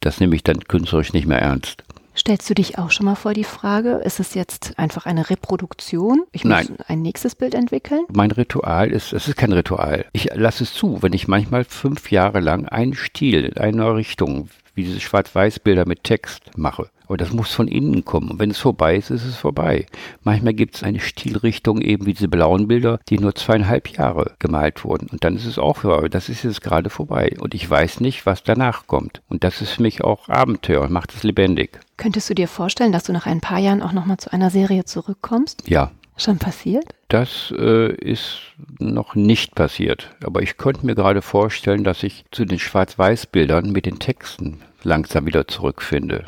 [0.00, 1.84] das nehme ich dann künstlerisch nicht mehr ernst.
[2.14, 6.24] Stellst du dich auch schon mal vor die Frage, ist es jetzt einfach eine Reproduktion?
[6.32, 6.76] Ich muss Nein.
[6.86, 8.04] ein nächstes Bild entwickeln?
[8.12, 10.04] Mein Ritual ist, es ist kein Ritual.
[10.12, 14.50] Ich lasse es zu, wenn ich manchmal fünf Jahre lang einen Stil in einer Richtung,
[14.74, 16.90] wie diese Schwarz-Weiß-Bilder mit Text mache.
[17.12, 18.30] Aber das muss von innen kommen.
[18.30, 19.84] Und wenn es vorbei ist, ist es vorbei.
[20.22, 24.82] Manchmal gibt es eine Stilrichtung, eben wie diese blauen Bilder, die nur zweieinhalb Jahre gemalt
[24.82, 25.10] wurden.
[25.10, 26.08] Und dann ist es auch vorbei.
[26.08, 27.36] Das ist jetzt gerade vorbei.
[27.38, 29.20] Und ich weiß nicht, was danach kommt.
[29.28, 31.80] Und das ist für mich auch Abenteuer und macht es lebendig.
[31.98, 34.86] Könntest du dir vorstellen, dass du nach ein paar Jahren auch nochmal zu einer Serie
[34.86, 35.68] zurückkommst?
[35.68, 35.90] Ja.
[36.16, 36.86] Schon passiert?
[37.08, 38.38] Das äh, ist
[38.78, 40.08] noch nicht passiert.
[40.24, 45.26] Aber ich könnte mir gerade vorstellen, dass ich zu den Schwarz-Weiß-Bildern mit den Texten langsam
[45.26, 46.24] wieder zurückfinde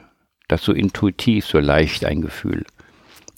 [0.49, 2.65] das so intuitiv, so leicht ein Gefühl.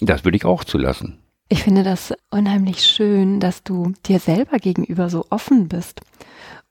[0.01, 1.19] Das würde ich auch zulassen.
[1.49, 6.01] Ich finde das unheimlich schön, dass du dir selber gegenüber so offen bist.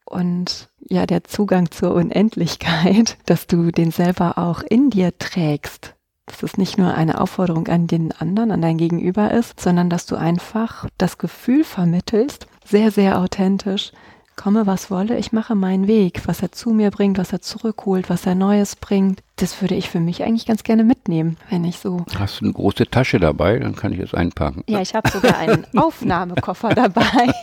[0.04, 5.95] Und ja, der Zugang zur Unendlichkeit, dass du den selber auch in dir trägst.
[6.26, 10.06] Dass es nicht nur eine Aufforderung an den anderen, an dein Gegenüber ist, sondern dass
[10.06, 13.91] du einfach das Gefühl vermittelst, sehr, sehr authentisch,
[14.36, 18.10] komme was wolle, ich mache meinen Weg, was er zu mir bringt, was er zurückholt,
[18.10, 19.21] was er Neues bringt.
[19.38, 22.06] Das würde ich für mich eigentlich ganz gerne mitnehmen, wenn ich so.
[22.17, 23.60] Hast du eine große Tasche dabei?
[23.60, 24.63] Dann kann ich das einpacken.
[24.67, 27.34] Ja, ich habe sogar einen Aufnahmekoffer dabei.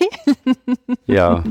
[1.07, 1.43] ja.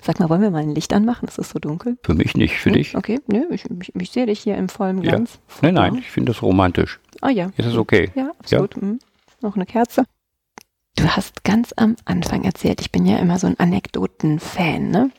[0.00, 1.28] Sag mal, wollen wir mal ein Licht anmachen?
[1.28, 1.96] Es ist so dunkel.
[2.02, 2.76] Für mich nicht, für hm?
[2.76, 2.96] dich.
[2.96, 5.38] Okay, nö, ich, ich, ich sehe dich hier im vollen Glanz.
[5.62, 5.70] Ja.
[5.70, 6.98] Nein, nein, ich finde das romantisch.
[7.20, 7.50] Ah ja.
[7.56, 8.10] Ist das okay?
[8.14, 8.74] Ja, absolut.
[8.74, 8.82] Ja.
[8.82, 8.98] Hm.
[9.40, 10.04] Noch eine Kerze.
[10.96, 15.10] Du hast ganz am Anfang erzählt, ich bin ja immer so ein Anekdoten-Fan, ne?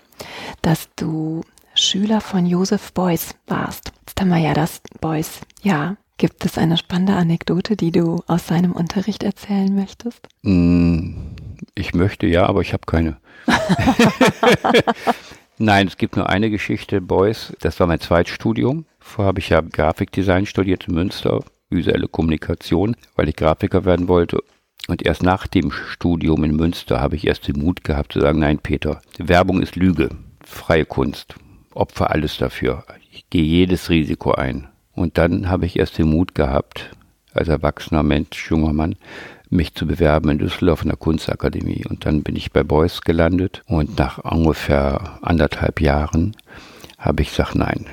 [0.61, 1.41] dass du
[1.73, 3.91] Schüler von Joseph Beuys warst.
[4.07, 5.41] Jetzt haben wir ja das Beuys.
[5.61, 5.97] Ja.
[6.17, 10.29] Gibt es eine spannende Anekdote, die du aus seinem Unterricht erzählen möchtest?
[10.43, 11.13] Mm,
[11.75, 13.17] ich möchte ja, aber ich habe keine.
[15.57, 17.53] Nein, es gibt nur eine Geschichte, Beuys.
[17.59, 18.85] Das war mein Zweitstudium.
[18.99, 24.41] Vorher habe ich ja Grafikdesign studiert in Münster, visuelle Kommunikation, weil ich Grafiker werden wollte.
[24.87, 28.39] Und erst nach dem Studium in Münster habe ich erst den Mut gehabt zu sagen,
[28.39, 30.09] nein, Peter, Werbung ist Lüge,
[30.43, 31.35] freie Kunst,
[31.73, 34.67] opfer alles dafür, ich gehe jedes Risiko ein.
[34.93, 36.91] Und dann habe ich erst den Mut gehabt,
[37.33, 38.95] als erwachsener Mensch, junger Mann,
[39.49, 41.85] mich zu bewerben in Düsseldorf in der Kunstakademie.
[41.87, 46.35] Und dann bin ich bei Beuys gelandet und nach ungefähr anderthalb Jahren
[46.97, 47.85] habe ich gesagt, nein,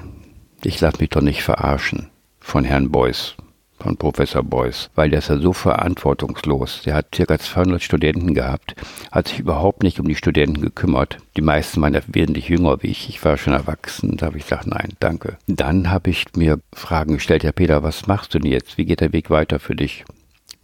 [0.62, 2.09] ich lasse mich doch nicht verarschen
[2.40, 3.34] von Herrn Beuys,
[3.83, 6.83] von Professor Beuys, weil der ist ja so verantwortungslos.
[6.83, 8.74] Der hat circa 200 Studenten gehabt,
[9.11, 11.18] hat sich überhaupt nicht um die Studenten gekümmert.
[11.37, 13.09] Die meisten waren ja wesentlich jünger wie ich.
[13.09, 14.16] Ich war schon erwachsen.
[14.16, 15.37] Da habe ich gesagt, nein, danke.
[15.47, 18.78] Dann habe ich mir Fragen gestellt, Herr Peter, was machst du denn jetzt?
[18.78, 20.05] Wie geht der Weg weiter für dich?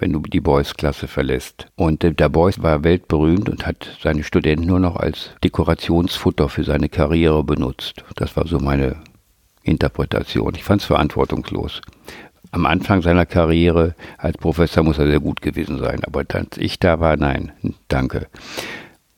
[0.00, 1.66] wenn du die Boys-Klasse verlässt.
[1.74, 6.64] Und äh, der Boys war weltberühmt und hat seine Studenten nur noch als Dekorationsfutter für
[6.64, 8.04] seine Karriere benutzt.
[8.14, 8.96] Das war so meine
[9.62, 10.54] Interpretation.
[10.54, 11.82] Ich fand es verantwortungslos.
[12.50, 16.78] Am Anfang seiner Karriere als Professor muss er sehr gut gewesen sein, aber als ich
[16.78, 17.52] da war, nein,
[17.88, 18.26] danke.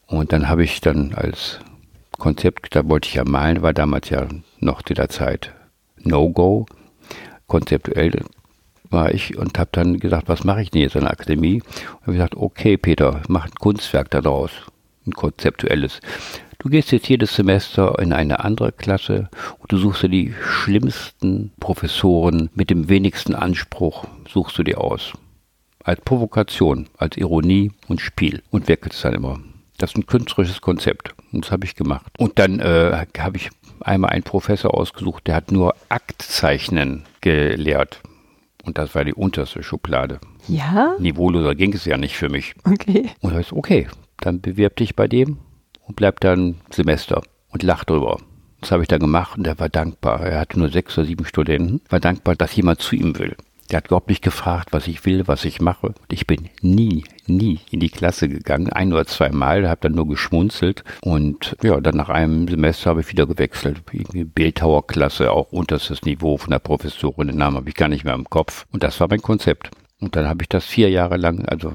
[0.07, 1.61] Und dann habe ich dann als
[2.19, 4.27] Konzept, da wollte ich ja malen, war damals ja
[4.59, 5.53] noch zu der Zeit
[6.03, 6.67] No-Go,
[7.47, 8.25] konzeptuell
[8.91, 11.63] war ich und habe dann gesagt, was mache ich denn jetzt an der Akademie?
[11.63, 14.51] Und habe gesagt, okay, Peter, mach ein Kunstwerk daraus,
[15.07, 16.01] ein konzeptuelles.
[16.61, 19.31] Du gehst jetzt jedes Semester in eine andere Klasse
[19.61, 25.15] und du suchst dir die schlimmsten Professoren mit dem wenigsten Anspruch, suchst du dir aus.
[25.83, 29.41] Als Provokation, als Ironie und Spiel und wechselst dann immer.
[29.79, 32.13] Das ist ein künstlerisches Konzept und das habe ich gemacht.
[32.19, 33.49] Und dann äh, habe ich
[33.81, 38.03] einmal einen Professor ausgesucht, der hat nur Aktzeichnen gelehrt.
[38.67, 40.21] Und das war die unterste Schublade.
[40.47, 40.95] Ja?
[40.99, 42.53] Niveauloser ging es ja nicht für mich.
[42.65, 43.09] Okay.
[43.21, 43.89] Und da ist okay,
[44.19, 45.39] dann bewirb dich bei dem
[45.91, 47.21] und bleib dann Semester
[47.51, 48.19] und lach drüber.
[48.61, 50.21] Das habe ich dann gemacht und er war dankbar.
[50.21, 53.35] Er hatte nur sechs oder sieben Studenten, war dankbar, dass jemand zu ihm will.
[53.71, 55.95] Der hat überhaupt nicht gefragt, was ich will, was ich mache.
[56.09, 58.73] Ich bin nie, nie in die Klasse gegangen.
[58.73, 60.85] Ein oder zwei Mal, habe dann nur geschmunzelt.
[61.03, 63.83] Und ja, dann nach einem Semester habe ich wieder gewechselt.
[63.91, 67.29] Irgendwie Bildhauerklasse, auch unterstes Niveau von der Professorin.
[67.29, 68.65] Den Namen habe ich gar nicht mehr im Kopf.
[68.71, 69.71] Und das war mein Konzept.
[70.01, 71.73] Und dann habe ich das vier Jahre lang, also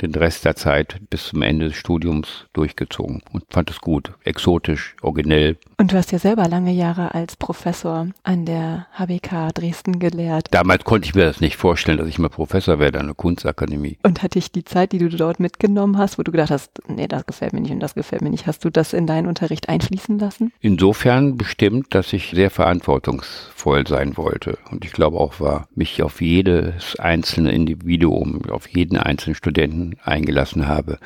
[0.00, 4.94] den Rest der Zeit bis zum Ende des Studiums durchgezogen und fand es gut, exotisch,
[5.02, 5.56] originell.
[5.76, 10.48] Und du hast ja selber lange Jahre als Professor an der HBK Dresden gelehrt.
[10.50, 13.98] Damals konnte ich mir das nicht vorstellen, dass ich mal Professor werde an der Kunstakademie.
[14.02, 17.06] Und hatte ich die Zeit, die du dort mitgenommen hast, wo du gedacht hast, nee,
[17.06, 19.68] das gefällt mir nicht und das gefällt mir nicht, hast du das in deinen Unterricht
[19.68, 20.52] einfließen lassen?
[20.60, 24.58] Insofern bestimmt, dass ich sehr verantwortungsvoll sein wollte.
[24.70, 30.68] Und ich glaube auch war, mich auf jedes einzelne Individuum, auf jeden einzelnen Studenten eingelassen
[30.68, 30.98] habe.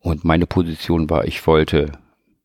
[0.00, 1.92] Und meine Position war, ich wollte,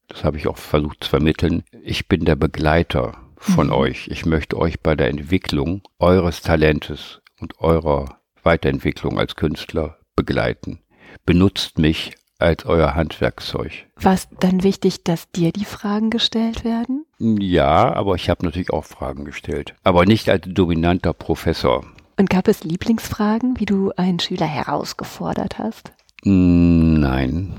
[0.07, 3.73] das habe ich auch versucht zu vermitteln, ich bin der Begleiter von mhm.
[3.73, 4.07] euch.
[4.07, 10.79] Ich möchte euch bei der Entwicklung eures Talentes und eurer Weiterentwicklung als Künstler begleiten.
[11.25, 13.71] Benutzt mich als euer Handwerkszeug.
[13.95, 17.05] War es dann wichtig, dass dir die Fragen gestellt werden?
[17.19, 19.75] Ja, aber ich habe natürlich auch Fragen gestellt.
[19.83, 21.85] Aber nicht als dominanter Professor.
[22.22, 25.91] Und gab es Lieblingsfragen, wie du einen Schüler herausgefordert hast?
[26.24, 27.51] Nein,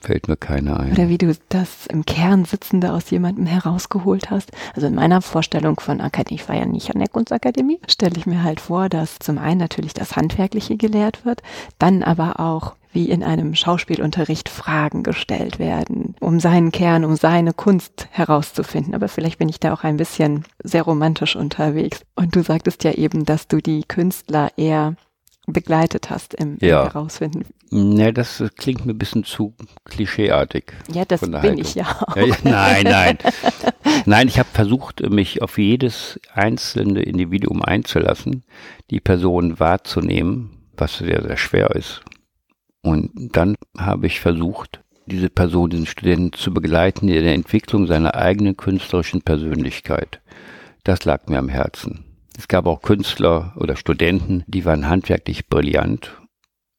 [0.00, 0.92] fällt mir keine ein.
[0.92, 4.52] Oder wie du das im Kern Sitzende aus jemandem herausgeholt hast.
[4.74, 8.26] Also in meiner Vorstellung von Akademie, ich war ja nicht an der Kunstakademie, stelle ich
[8.26, 11.42] mir halt vor, dass zum einen natürlich das Handwerkliche gelehrt wird,
[11.78, 17.52] dann aber auch wie in einem Schauspielunterricht Fragen gestellt werden, um seinen Kern, um seine
[17.52, 18.94] Kunst herauszufinden.
[18.94, 22.02] Aber vielleicht bin ich da auch ein bisschen sehr romantisch unterwegs.
[22.14, 24.96] Und du sagtest ja eben, dass du die Künstler eher
[25.52, 26.84] begleitet hast im, ja.
[26.84, 27.44] Herausfinden.
[27.70, 30.72] Ne, das klingt mir ein bisschen zu klischeeartig.
[30.92, 31.58] Ja, das bin Haltung.
[31.58, 32.16] ich ja, auch.
[32.16, 32.34] ja.
[32.44, 33.18] Nein, nein.
[34.06, 38.44] nein, ich habe versucht, mich auf jedes einzelne Individuum einzulassen,
[38.90, 42.02] die Person wahrzunehmen, was sehr, sehr schwer ist.
[42.82, 48.14] Und dann habe ich versucht, diese Person, diesen Studenten zu begleiten in der Entwicklung seiner
[48.14, 50.20] eigenen künstlerischen Persönlichkeit.
[50.84, 52.04] Das lag mir am Herzen.
[52.38, 56.12] Es gab auch Künstler oder Studenten, die waren handwerklich brillant,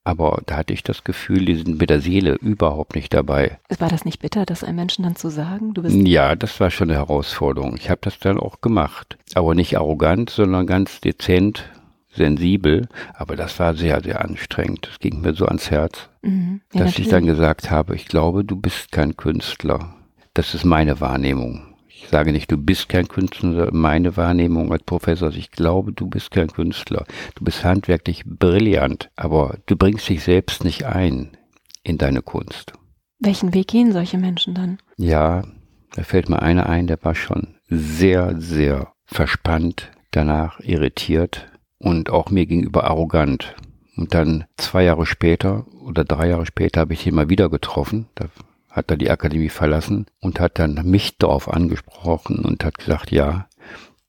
[0.05, 3.60] aber da hatte ich das Gefühl, die sind mit der Seele überhaupt nicht dabei.
[3.78, 5.74] War das nicht bitter, das einem Menschen dann zu sagen?
[5.74, 7.76] Du bist ja, das war schon eine Herausforderung.
[7.76, 11.70] Ich habe das dann auch gemacht, aber nicht arrogant, sondern ganz dezent
[12.12, 14.88] sensibel, aber das war sehr, sehr anstrengend.
[14.88, 16.62] Das ging mir so ans Herz, mhm.
[16.74, 16.99] ja, dass natürlich.
[16.99, 19.93] ich dann gesagt habe, ich glaube, du bist kein Künstler.
[20.34, 21.69] Das ist meine Wahrnehmung.
[22.02, 25.30] Ich sage nicht, du bist kein Künstler, meine Wahrnehmung als Professor.
[25.30, 27.06] Ich glaube, du bist kein Künstler.
[27.36, 31.38] Du bist handwerklich brillant, aber du bringst dich selbst nicht ein
[31.84, 32.74] in deine Kunst.
[33.20, 34.80] Welchen Weg gehen solche Menschen dann?
[34.97, 35.43] Ja,
[35.93, 42.30] da fällt mir einer ein, der war schon sehr, sehr verspannt, danach irritiert und auch
[42.30, 43.56] mir gegenüber arrogant.
[43.97, 48.08] Und dann zwei Jahre später oder drei Jahre später habe ich ihn mal wieder getroffen.
[48.16, 48.28] Da
[48.70, 53.48] hat er die Akademie verlassen und hat dann mich darauf angesprochen und hat gesagt, ja,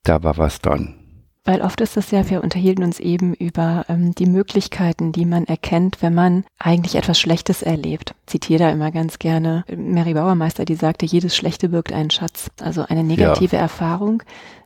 [0.03, 0.95] da war was dran.
[1.43, 5.45] Weil oft ist es ja, wir unterhielten uns eben über ähm, die Möglichkeiten, die man
[5.45, 8.13] erkennt, wenn man eigentlich etwas Schlechtes erlebt.
[8.27, 12.51] Zitiere da immer ganz gerne Mary Bauermeister, die sagte, jedes Schlechte birgt einen Schatz.
[12.61, 13.61] Also eine negative ja.
[13.63, 14.21] Erfahrung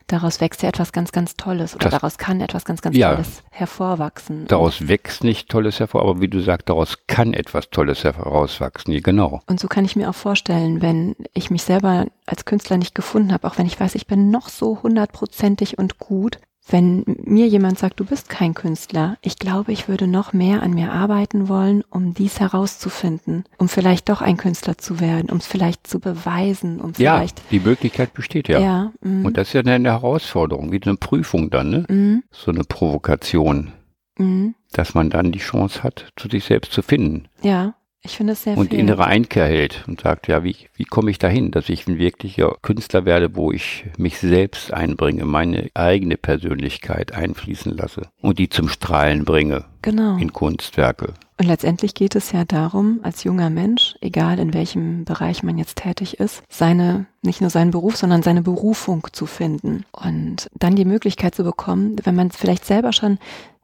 [0.07, 3.11] daraus wächst ja etwas ganz, ganz Tolles oder das, daraus kann etwas ganz, ganz ja,
[3.11, 4.45] Tolles hervorwachsen.
[4.47, 8.93] Daraus wächst nicht Tolles hervor, aber wie du sagst, daraus kann etwas Tolles herauswachsen.
[8.93, 9.41] Ja, genau.
[9.47, 13.33] Und so kann ich mir auch vorstellen, wenn ich mich selber als Künstler nicht gefunden
[13.33, 17.77] habe, auch wenn ich weiß, ich bin noch so hundertprozentig und gut, wenn mir jemand
[17.77, 21.83] sagt, du bist kein Künstler, ich glaube, ich würde noch mehr an mir arbeiten wollen,
[21.89, 26.81] um dies herauszufinden, um vielleicht doch ein Künstler zu werden, um es vielleicht zu beweisen,
[26.81, 27.39] um vielleicht.
[27.39, 28.59] Ja, die Möglichkeit besteht ja.
[28.59, 29.25] ja mm.
[29.25, 31.79] Und das ist ja eine Herausforderung, wie eine Prüfung dann, ne?
[31.87, 32.23] Mm.
[32.31, 33.71] So eine Provokation.
[34.17, 34.49] Mm.
[34.71, 37.27] Dass man dann die Chance hat, zu sich selbst zu finden.
[37.41, 37.75] Ja.
[38.05, 38.79] Ich finde es sehr Und viel.
[38.79, 42.55] innere Einkehr hält und sagt, ja, wie, wie komme ich dahin, dass ich ein wirklicher
[42.61, 48.69] Künstler werde, wo ich mich selbst einbringe, meine eigene Persönlichkeit einfließen lasse und die zum
[48.69, 49.65] Strahlen bringe.
[49.81, 50.17] Genau.
[50.17, 51.13] In Kunstwerke.
[51.37, 55.77] Und letztendlich geht es ja darum, als junger Mensch, egal in welchem Bereich man jetzt
[55.77, 59.83] tätig ist, seine, nicht nur seinen Beruf, sondern seine Berufung zu finden.
[59.91, 63.17] Und dann die Möglichkeit zu bekommen, wenn man vielleicht selber schon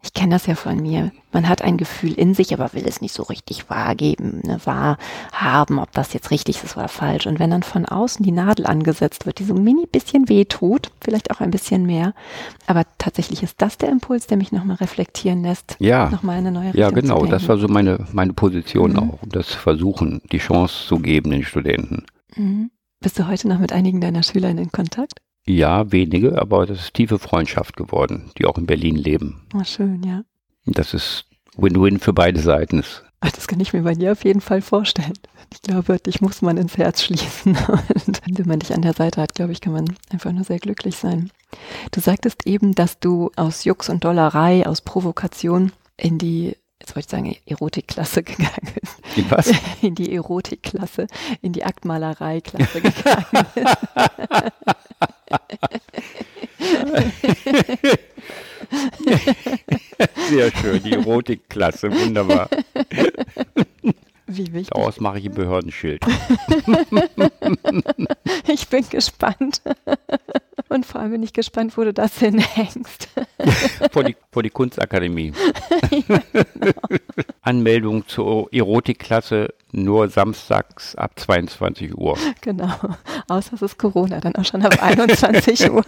[0.04, 1.12] ich kenne das ja von mir.
[1.32, 5.78] Man hat ein Gefühl in sich, aber will es nicht so richtig wahrgeben, ne, wahrhaben,
[5.78, 7.28] ob das jetzt richtig ist oder falsch.
[7.28, 10.46] Und wenn dann von außen die Nadel angesetzt wird, die so ein mini bisschen weh
[10.46, 12.14] tut, vielleicht auch ein bisschen mehr,
[12.66, 15.76] aber tatsächlich ist das der Impuls, der mich nochmal reflektieren lässt.
[15.80, 16.10] Ja.
[16.10, 17.26] Nochmal eine neue Richtung Ja, genau.
[17.28, 18.98] Das war so meine, meine Position mhm.
[18.98, 19.20] auch.
[19.28, 22.06] Das Versuchen, die Chance zu geben den Studenten.
[22.36, 22.72] Mhm.
[23.02, 25.22] Bist du heute noch mit einigen deiner Schüler in Kontakt?
[25.46, 29.48] Ja, wenige, aber das ist tiefe Freundschaft geworden, die auch in Berlin leben.
[29.56, 30.24] Oh, schön, ja.
[30.66, 31.26] Das ist
[31.58, 32.84] Win-Win für beide Seiten.
[33.22, 35.14] Das kann ich mir bei dir auf jeden Fall vorstellen.
[35.54, 37.56] Ich glaube, dich muss man ins Herz schließen.
[38.08, 40.60] Und wenn man dich an der Seite hat, glaube ich, kann man einfach nur sehr
[40.60, 41.32] glücklich sein.
[41.92, 46.56] Du sagtest eben, dass du aus Jux und Dollerei, aus Provokation in die
[46.92, 49.18] jetzt wollte ich sagen, Erotikklasse gegangen ist.
[49.18, 49.52] In was?
[49.82, 51.08] In die Erotikklasse,
[51.42, 53.78] in die Aktmalerei-Klasse gegangen ist.
[60.30, 62.50] Sehr schön, die Erotikklasse, wunderbar.
[64.28, 64.70] Wie wichtig.
[64.70, 66.06] Daraus mache ich ein Behördenschild.
[68.48, 69.62] ich bin gespannt.
[70.72, 73.10] Und vor allem bin ich gespannt, wo du das hinhängst.
[73.92, 75.34] vor, die, vor die Kunstakademie.
[76.08, 76.72] ja, genau.
[77.42, 82.18] Anmeldung zur Erotikklasse nur samstags ab 22 Uhr.
[82.40, 82.72] Genau.
[83.28, 85.84] Außer es ist Corona, dann auch schon ab 21 Uhr.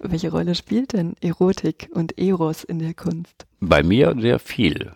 [0.00, 3.46] Welche Rolle spielt denn Erotik und Eros in der Kunst?
[3.60, 4.92] Bei mir sehr viel.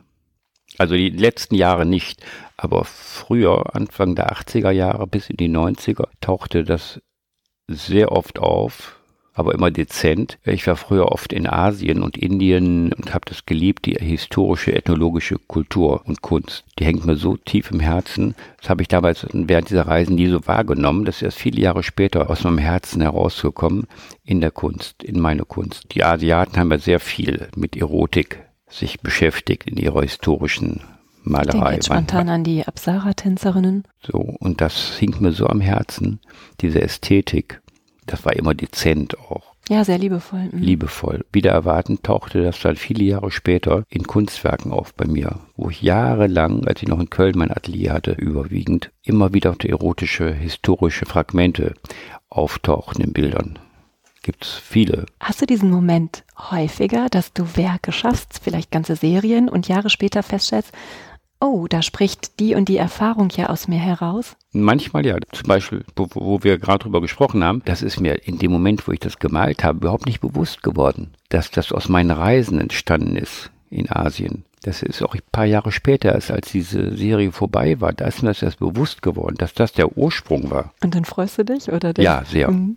[0.78, 2.20] Also die letzten Jahre nicht,
[2.56, 7.00] aber früher, Anfang der 80er Jahre bis in die 90er, tauchte das
[7.74, 8.96] sehr oft auf,
[9.34, 10.38] aber immer dezent.
[10.44, 15.38] Ich war früher oft in Asien und Indien und habe das geliebt, die historische, ethnologische
[15.38, 16.64] Kultur und Kunst.
[16.78, 18.34] Die hängt mir so tief im Herzen.
[18.60, 21.04] Das habe ich damals während dieser Reisen nie so wahrgenommen.
[21.04, 23.86] Das ist erst viele Jahre später aus meinem Herzen herausgekommen
[24.24, 25.94] in der Kunst, in meine Kunst.
[25.94, 30.80] Die Asiaten haben ja sehr viel mit Erotik sich beschäftigt in ihrer historischen
[31.24, 31.46] Malerei.
[31.46, 33.84] Ich denke jetzt spontan an die Apsara-Tänzerinnen.
[34.02, 36.20] So, und das hing mir so am Herzen,
[36.60, 37.61] diese Ästhetik.
[38.06, 39.52] Das war immer dezent auch.
[39.68, 40.48] Ja, sehr liebevoll.
[40.50, 40.58] Mhm.
[40.58, 41.24] Liebevoll.
[41.32, 45.82] Wieder erwarten tauchte das dann viele Jahre später in Kunstwerken auf bei mir, wo ich
[45.82, 51.74] jahrelang, als ich noch in Köln mein Atelier hatte, überwiegend immer wieder erotische, historische Fragmente
[52.28, 53.58] auftauchten in Bildern
[54.22, 55.06] gibt es viele.
[55.20, 60.22] Hast du diesen Moment häufiger, dass du Werke schaffst, vielleicht ganze Serien und Jahre später
[60.22, 60.72] feststellst,
[61.42, 64.36] oh, da spricht die und die Erfahrung ja aus mir heraus?
[64.52, 65.16] Manchmal ja.
[65.32, 68.86] Zum Beispiel, wo, wo wir gerade drüber gesprochen haben, das ist mir in dem Moment,
[68.86, 73.16] wo ich das gemalt habe, überhaupt nicht bewusst geworden, dass das aus meinen Reisen entstanden
[73.16, 74.44] ist in Asien.
[74.62, 78.22] Das ist auch ein paar Jahre später, als, als diese Serie vorbei war, da ist
[78.22, 80.72] mir das erst bewusst geworden, dass das der Ursprung war.
[80.84, 81.92] Und dann freust du dich, oder?
[82.00, 82.50] Ja, sehr.
[82.50, 82.76] Mhm.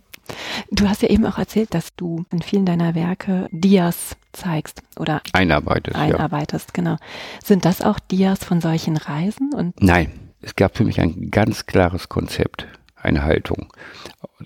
[0.70, 5.22] Du hast ja eben auch erzählt, dass du in vielen deiner Werke Dias zeigst oder
[5.32, 5.96] einarbeitest.
[5.96, 6.72] Einarbeitest, ja.
[6.74, 6.96] genau.
[7.44, 9.52] Sind das auch Dias von solchen Reisen?
[9.54, 12.66] Und Nein, es gab für mich ein ganz klares Konzept,
[12.96, 13.72] eine Haltung.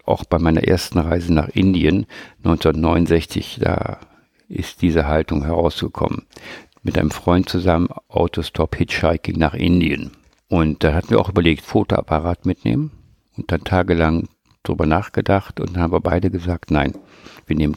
[0.04, 2.06] Auch bei meiner ersten Reise nach Indien
[2.44, 3.98] 1969, da
[4.48, 6.26] ist diese Haltung herausgekommen.
[6.82, 10.12] Mit einem Freund zusammen Autostop Hitchhiking nach Indien.
[10.48, 12.90] Und da hatten wir auch überlegt, Fotoapparat mitnehmen
[13.36, 14.28] und dann tagelang
[14.62, 16.94] drüber nachgedacht und haben wir beide gesagt, nein,
[17.46, 17.76] wir nehmen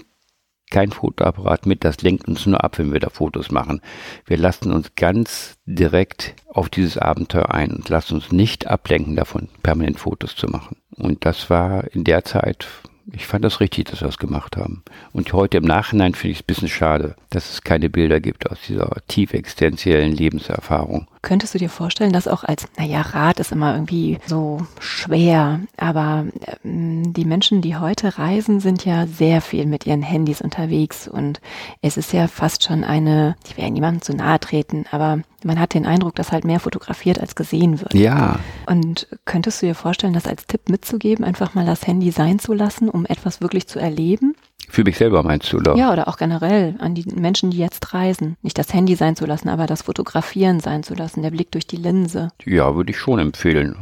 [0.69, 3.81] kein Fotoapparat mit, das lenkt uns nur ab, wenn wir da Fotos machen.
[4.25, 9.49] Wir lassen uns ganz direkt auf dieses Abenteuer ein und lassen uns nicht ablenken davon,
[9.61, 10.77] permanent Fotos zu machen.
[10.95, 12.67] Und das war in der Zeit
[13.11, 14.83] ich fand das richtig, dass wir das gemacht haben.
[15.11, 18.49] Und heute im Nachhinein finde ich es ein bisschen schade, dass es keine Bilder gibt
[18.49, 21.07] aus dieser tief existenziellen Lebenserfahrung.
[21.23, 26.25] Könntest du dir vorstellen, dass auch als, naja, Rat ist immer irgendwie so schwer, aber
[26.65, 31.39] ähm, die Menschen, die heute reisen, sind ja sehr viel mit ihren Handys unterwegs und
[31.81, 35.61] es ist ja fast schon eine, ich will ja niemandem zu nahe treten, aber man
[35.61, 37.93] hat den Eindruck, dass halt mehr fotografiert als gesehen wird.
[37.93, 38.39] Ja.
[38.65, 42.53] Und könntest du dir vorstellen, das als Tipp mitzugeben, einfach mal das Handy sein zu
[42.53, 44.35] lassen, um etwas wirklich zu erleben?
[44.69, 45.75] Für mich selber meinst du, oder?
[45.75, 48.37] Ja, oder auch generell an die Menschen, die jetzt reisen.
[48.41, 51.67] Nicht das Handy sein zu lassen, aber das Fotografieren sein zu lassen, der Blick durch
[51.67, 52.29] die Linse.
[52.45, 53.75] Ja, würde ich schon empfehlen.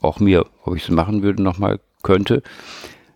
[0.00, 2.42] Auch mir, ob ich es machen würde, nochmal könnte,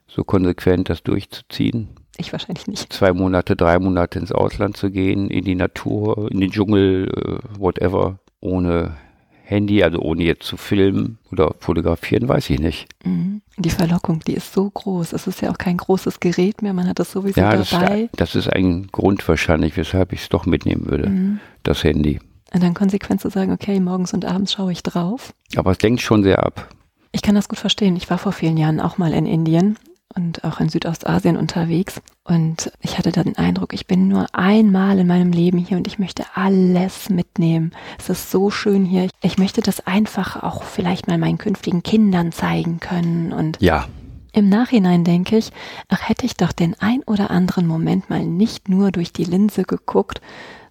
[0.08, 1.88] so konsequent das durchzuziehen.
[2.16, 2.92] Ich wahrscheinlich nicht.
[2.92, 7.58] Zwei Monate, drei Monate ins Ausland zu gehen, in die Natur, in den Dschungel, äh,
[7.58, 8.96] whatever, ohne
[9.50, 12.88] Handy, also ohne jetzt zu filmen oder fotografieren, weiß ich nicht.
[13.04, 13.42] Mhm.
[13.56, 15.12] Die Verlockung, die ist so groß.
[15.12, 18.08] Es ist ja auch kein großes Gerät mehr, man hat das sowieso ja, dabei.
[18.12, 21.40] Das, das ist ein Grund wahrscheinlich, weshalb ich es doch mitnehmen würde, mhm.
[21.64, 22.20] das Handy.
[22.54, 25.32] Und dann konsequent zu sagen, okay, morgens und abends schaue ich drauf.
[25.56, 26.68] Aber es lenkt schon sehr ab.
[27.10, 27.96] Ich kann das gut verstehen.
[27.96, 29.76] Ich war vor vielen Jahren auch mal in Indien
[30.14, 32.00] und auch in Südostasien unterwegs.
[32.24, 35.86] Und ich hatte da den Eindruck, ich bin nur einmal in meinem Leben hier und
[35.86, 37.72] ich möchte alles mitnehmen.
[37.98, 39.08] Es ist so schön hier.
[39.22, 43.32] Ich möchte das einfach auch vielleicht mal meinen künftigen Kindern zeigen können.
[43.32, 43.86] Und ja.
[44.32, 45.50] Im Nachhinein denke ich,
[45.88, 49.64] ach hätte ich doch den ein oder anderen Moment mal nicht nur durch die Linse
[49.64, 50.20] geguckt,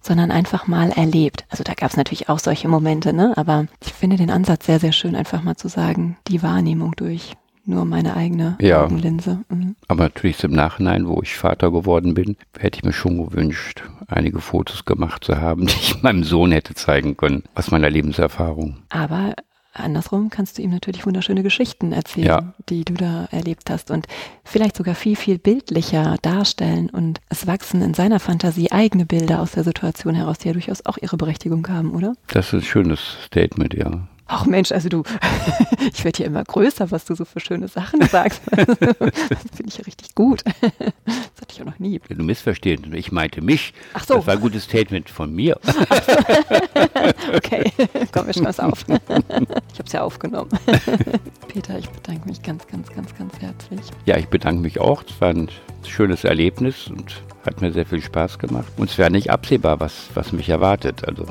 [0.00, 1.44] sondern einfach mal erlebt.
[1.50, 3.36] Also da gab es natürlich auch solche Momente, ne?
[3.36, 7.36] Aber ich finde den Ansatz sehr, sehr schön, einfach mal zu sagen, die Wahrnehmung durch
[7.70, 8.84] nur meine eigene ja.
[8.84, 9.44] Augenlinse.
[9.48, 9.76] Mhm.
[9.88, 14.40] Aber natürlich im Nachhinein, wo ich Vater geworden bin, hätte ich mir schon gewünscht, einige
[14.40, 18.78] Fotos gemacht zu haben, die ich meinem Sohn hätte zeigen können, aus meiner Lebenserfahrung.
[18.90, 19.34] Aber
[19.72, 22.54] andersrum kannst du ihm natürlich wunderschöne Geschichten erzählen, ja.
[22.68, 24.06] die du da erlebt hast und
[24.44, 29.52] vielleicht sogar viel, viel bildlicher darstellen und es wachsen in seiner Fantasie eigene Bilder aus
[29.52, 32.14] der Situation heraus, die ja durchaus auch ihre Berechtigung haben, oder?
[32.28, 34.08] Das ist ein schönes Statement, ja.
[34.32, 35.02] Ach Mensch, also du,
[35.92, 38.40] ich werde hier immer größer, was du so für schöne Sachen sagst.
[38.56, 38.66] das
[39.54, 40.44] finde ich ja richtig gut.
[41.04, 42.00] Das hatte ich auch noch nie.
[42.08, 42.84] Du missverstehst.
[42.92, 43.72] Ich meinte mich.
[43.94, 44.16] Ach so.
[44.16, 45.58] Das war ein gutes Statement von mir.
[47.34, 47.72] okay,
[48.12, 48.84] komm, wir schreiben es auf.
[48.86, 50.50] Ich habe es ja aufgenommen.
[51.48, 53.80] Peter, ich bedanke mich ganz, ganz, ganz, ganz herzlich.
[54.04, 55.02] Ja, ich bedanke mich auch.
[55.08, 55.48] Es war ein
[55.86, 58.68] schönes Erlebnis und hat mir sehr viel Spaß gemacht.
[58.76, 61.08] Und es wäre nicht absehbar, was, was mich erwartet.
[61.08, 61.26] Also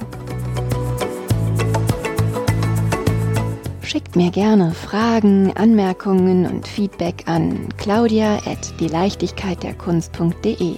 [3.82, 10.76] Schickt mir gerne Fragen, Anmerkungen und Feedback an claudia at dieleichtigkeitderkunst.de.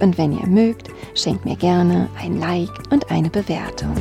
[0.00, 3.94] Und wenn ihr mögt, schenkt mir gerne ein Like und eine Bewertung.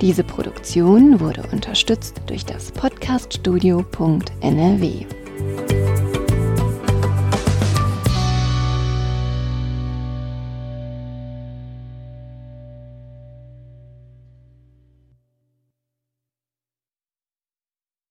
[0.00, 5.17] Diese Produktion wurde unterstützt durch das Podcaststudio.nrw.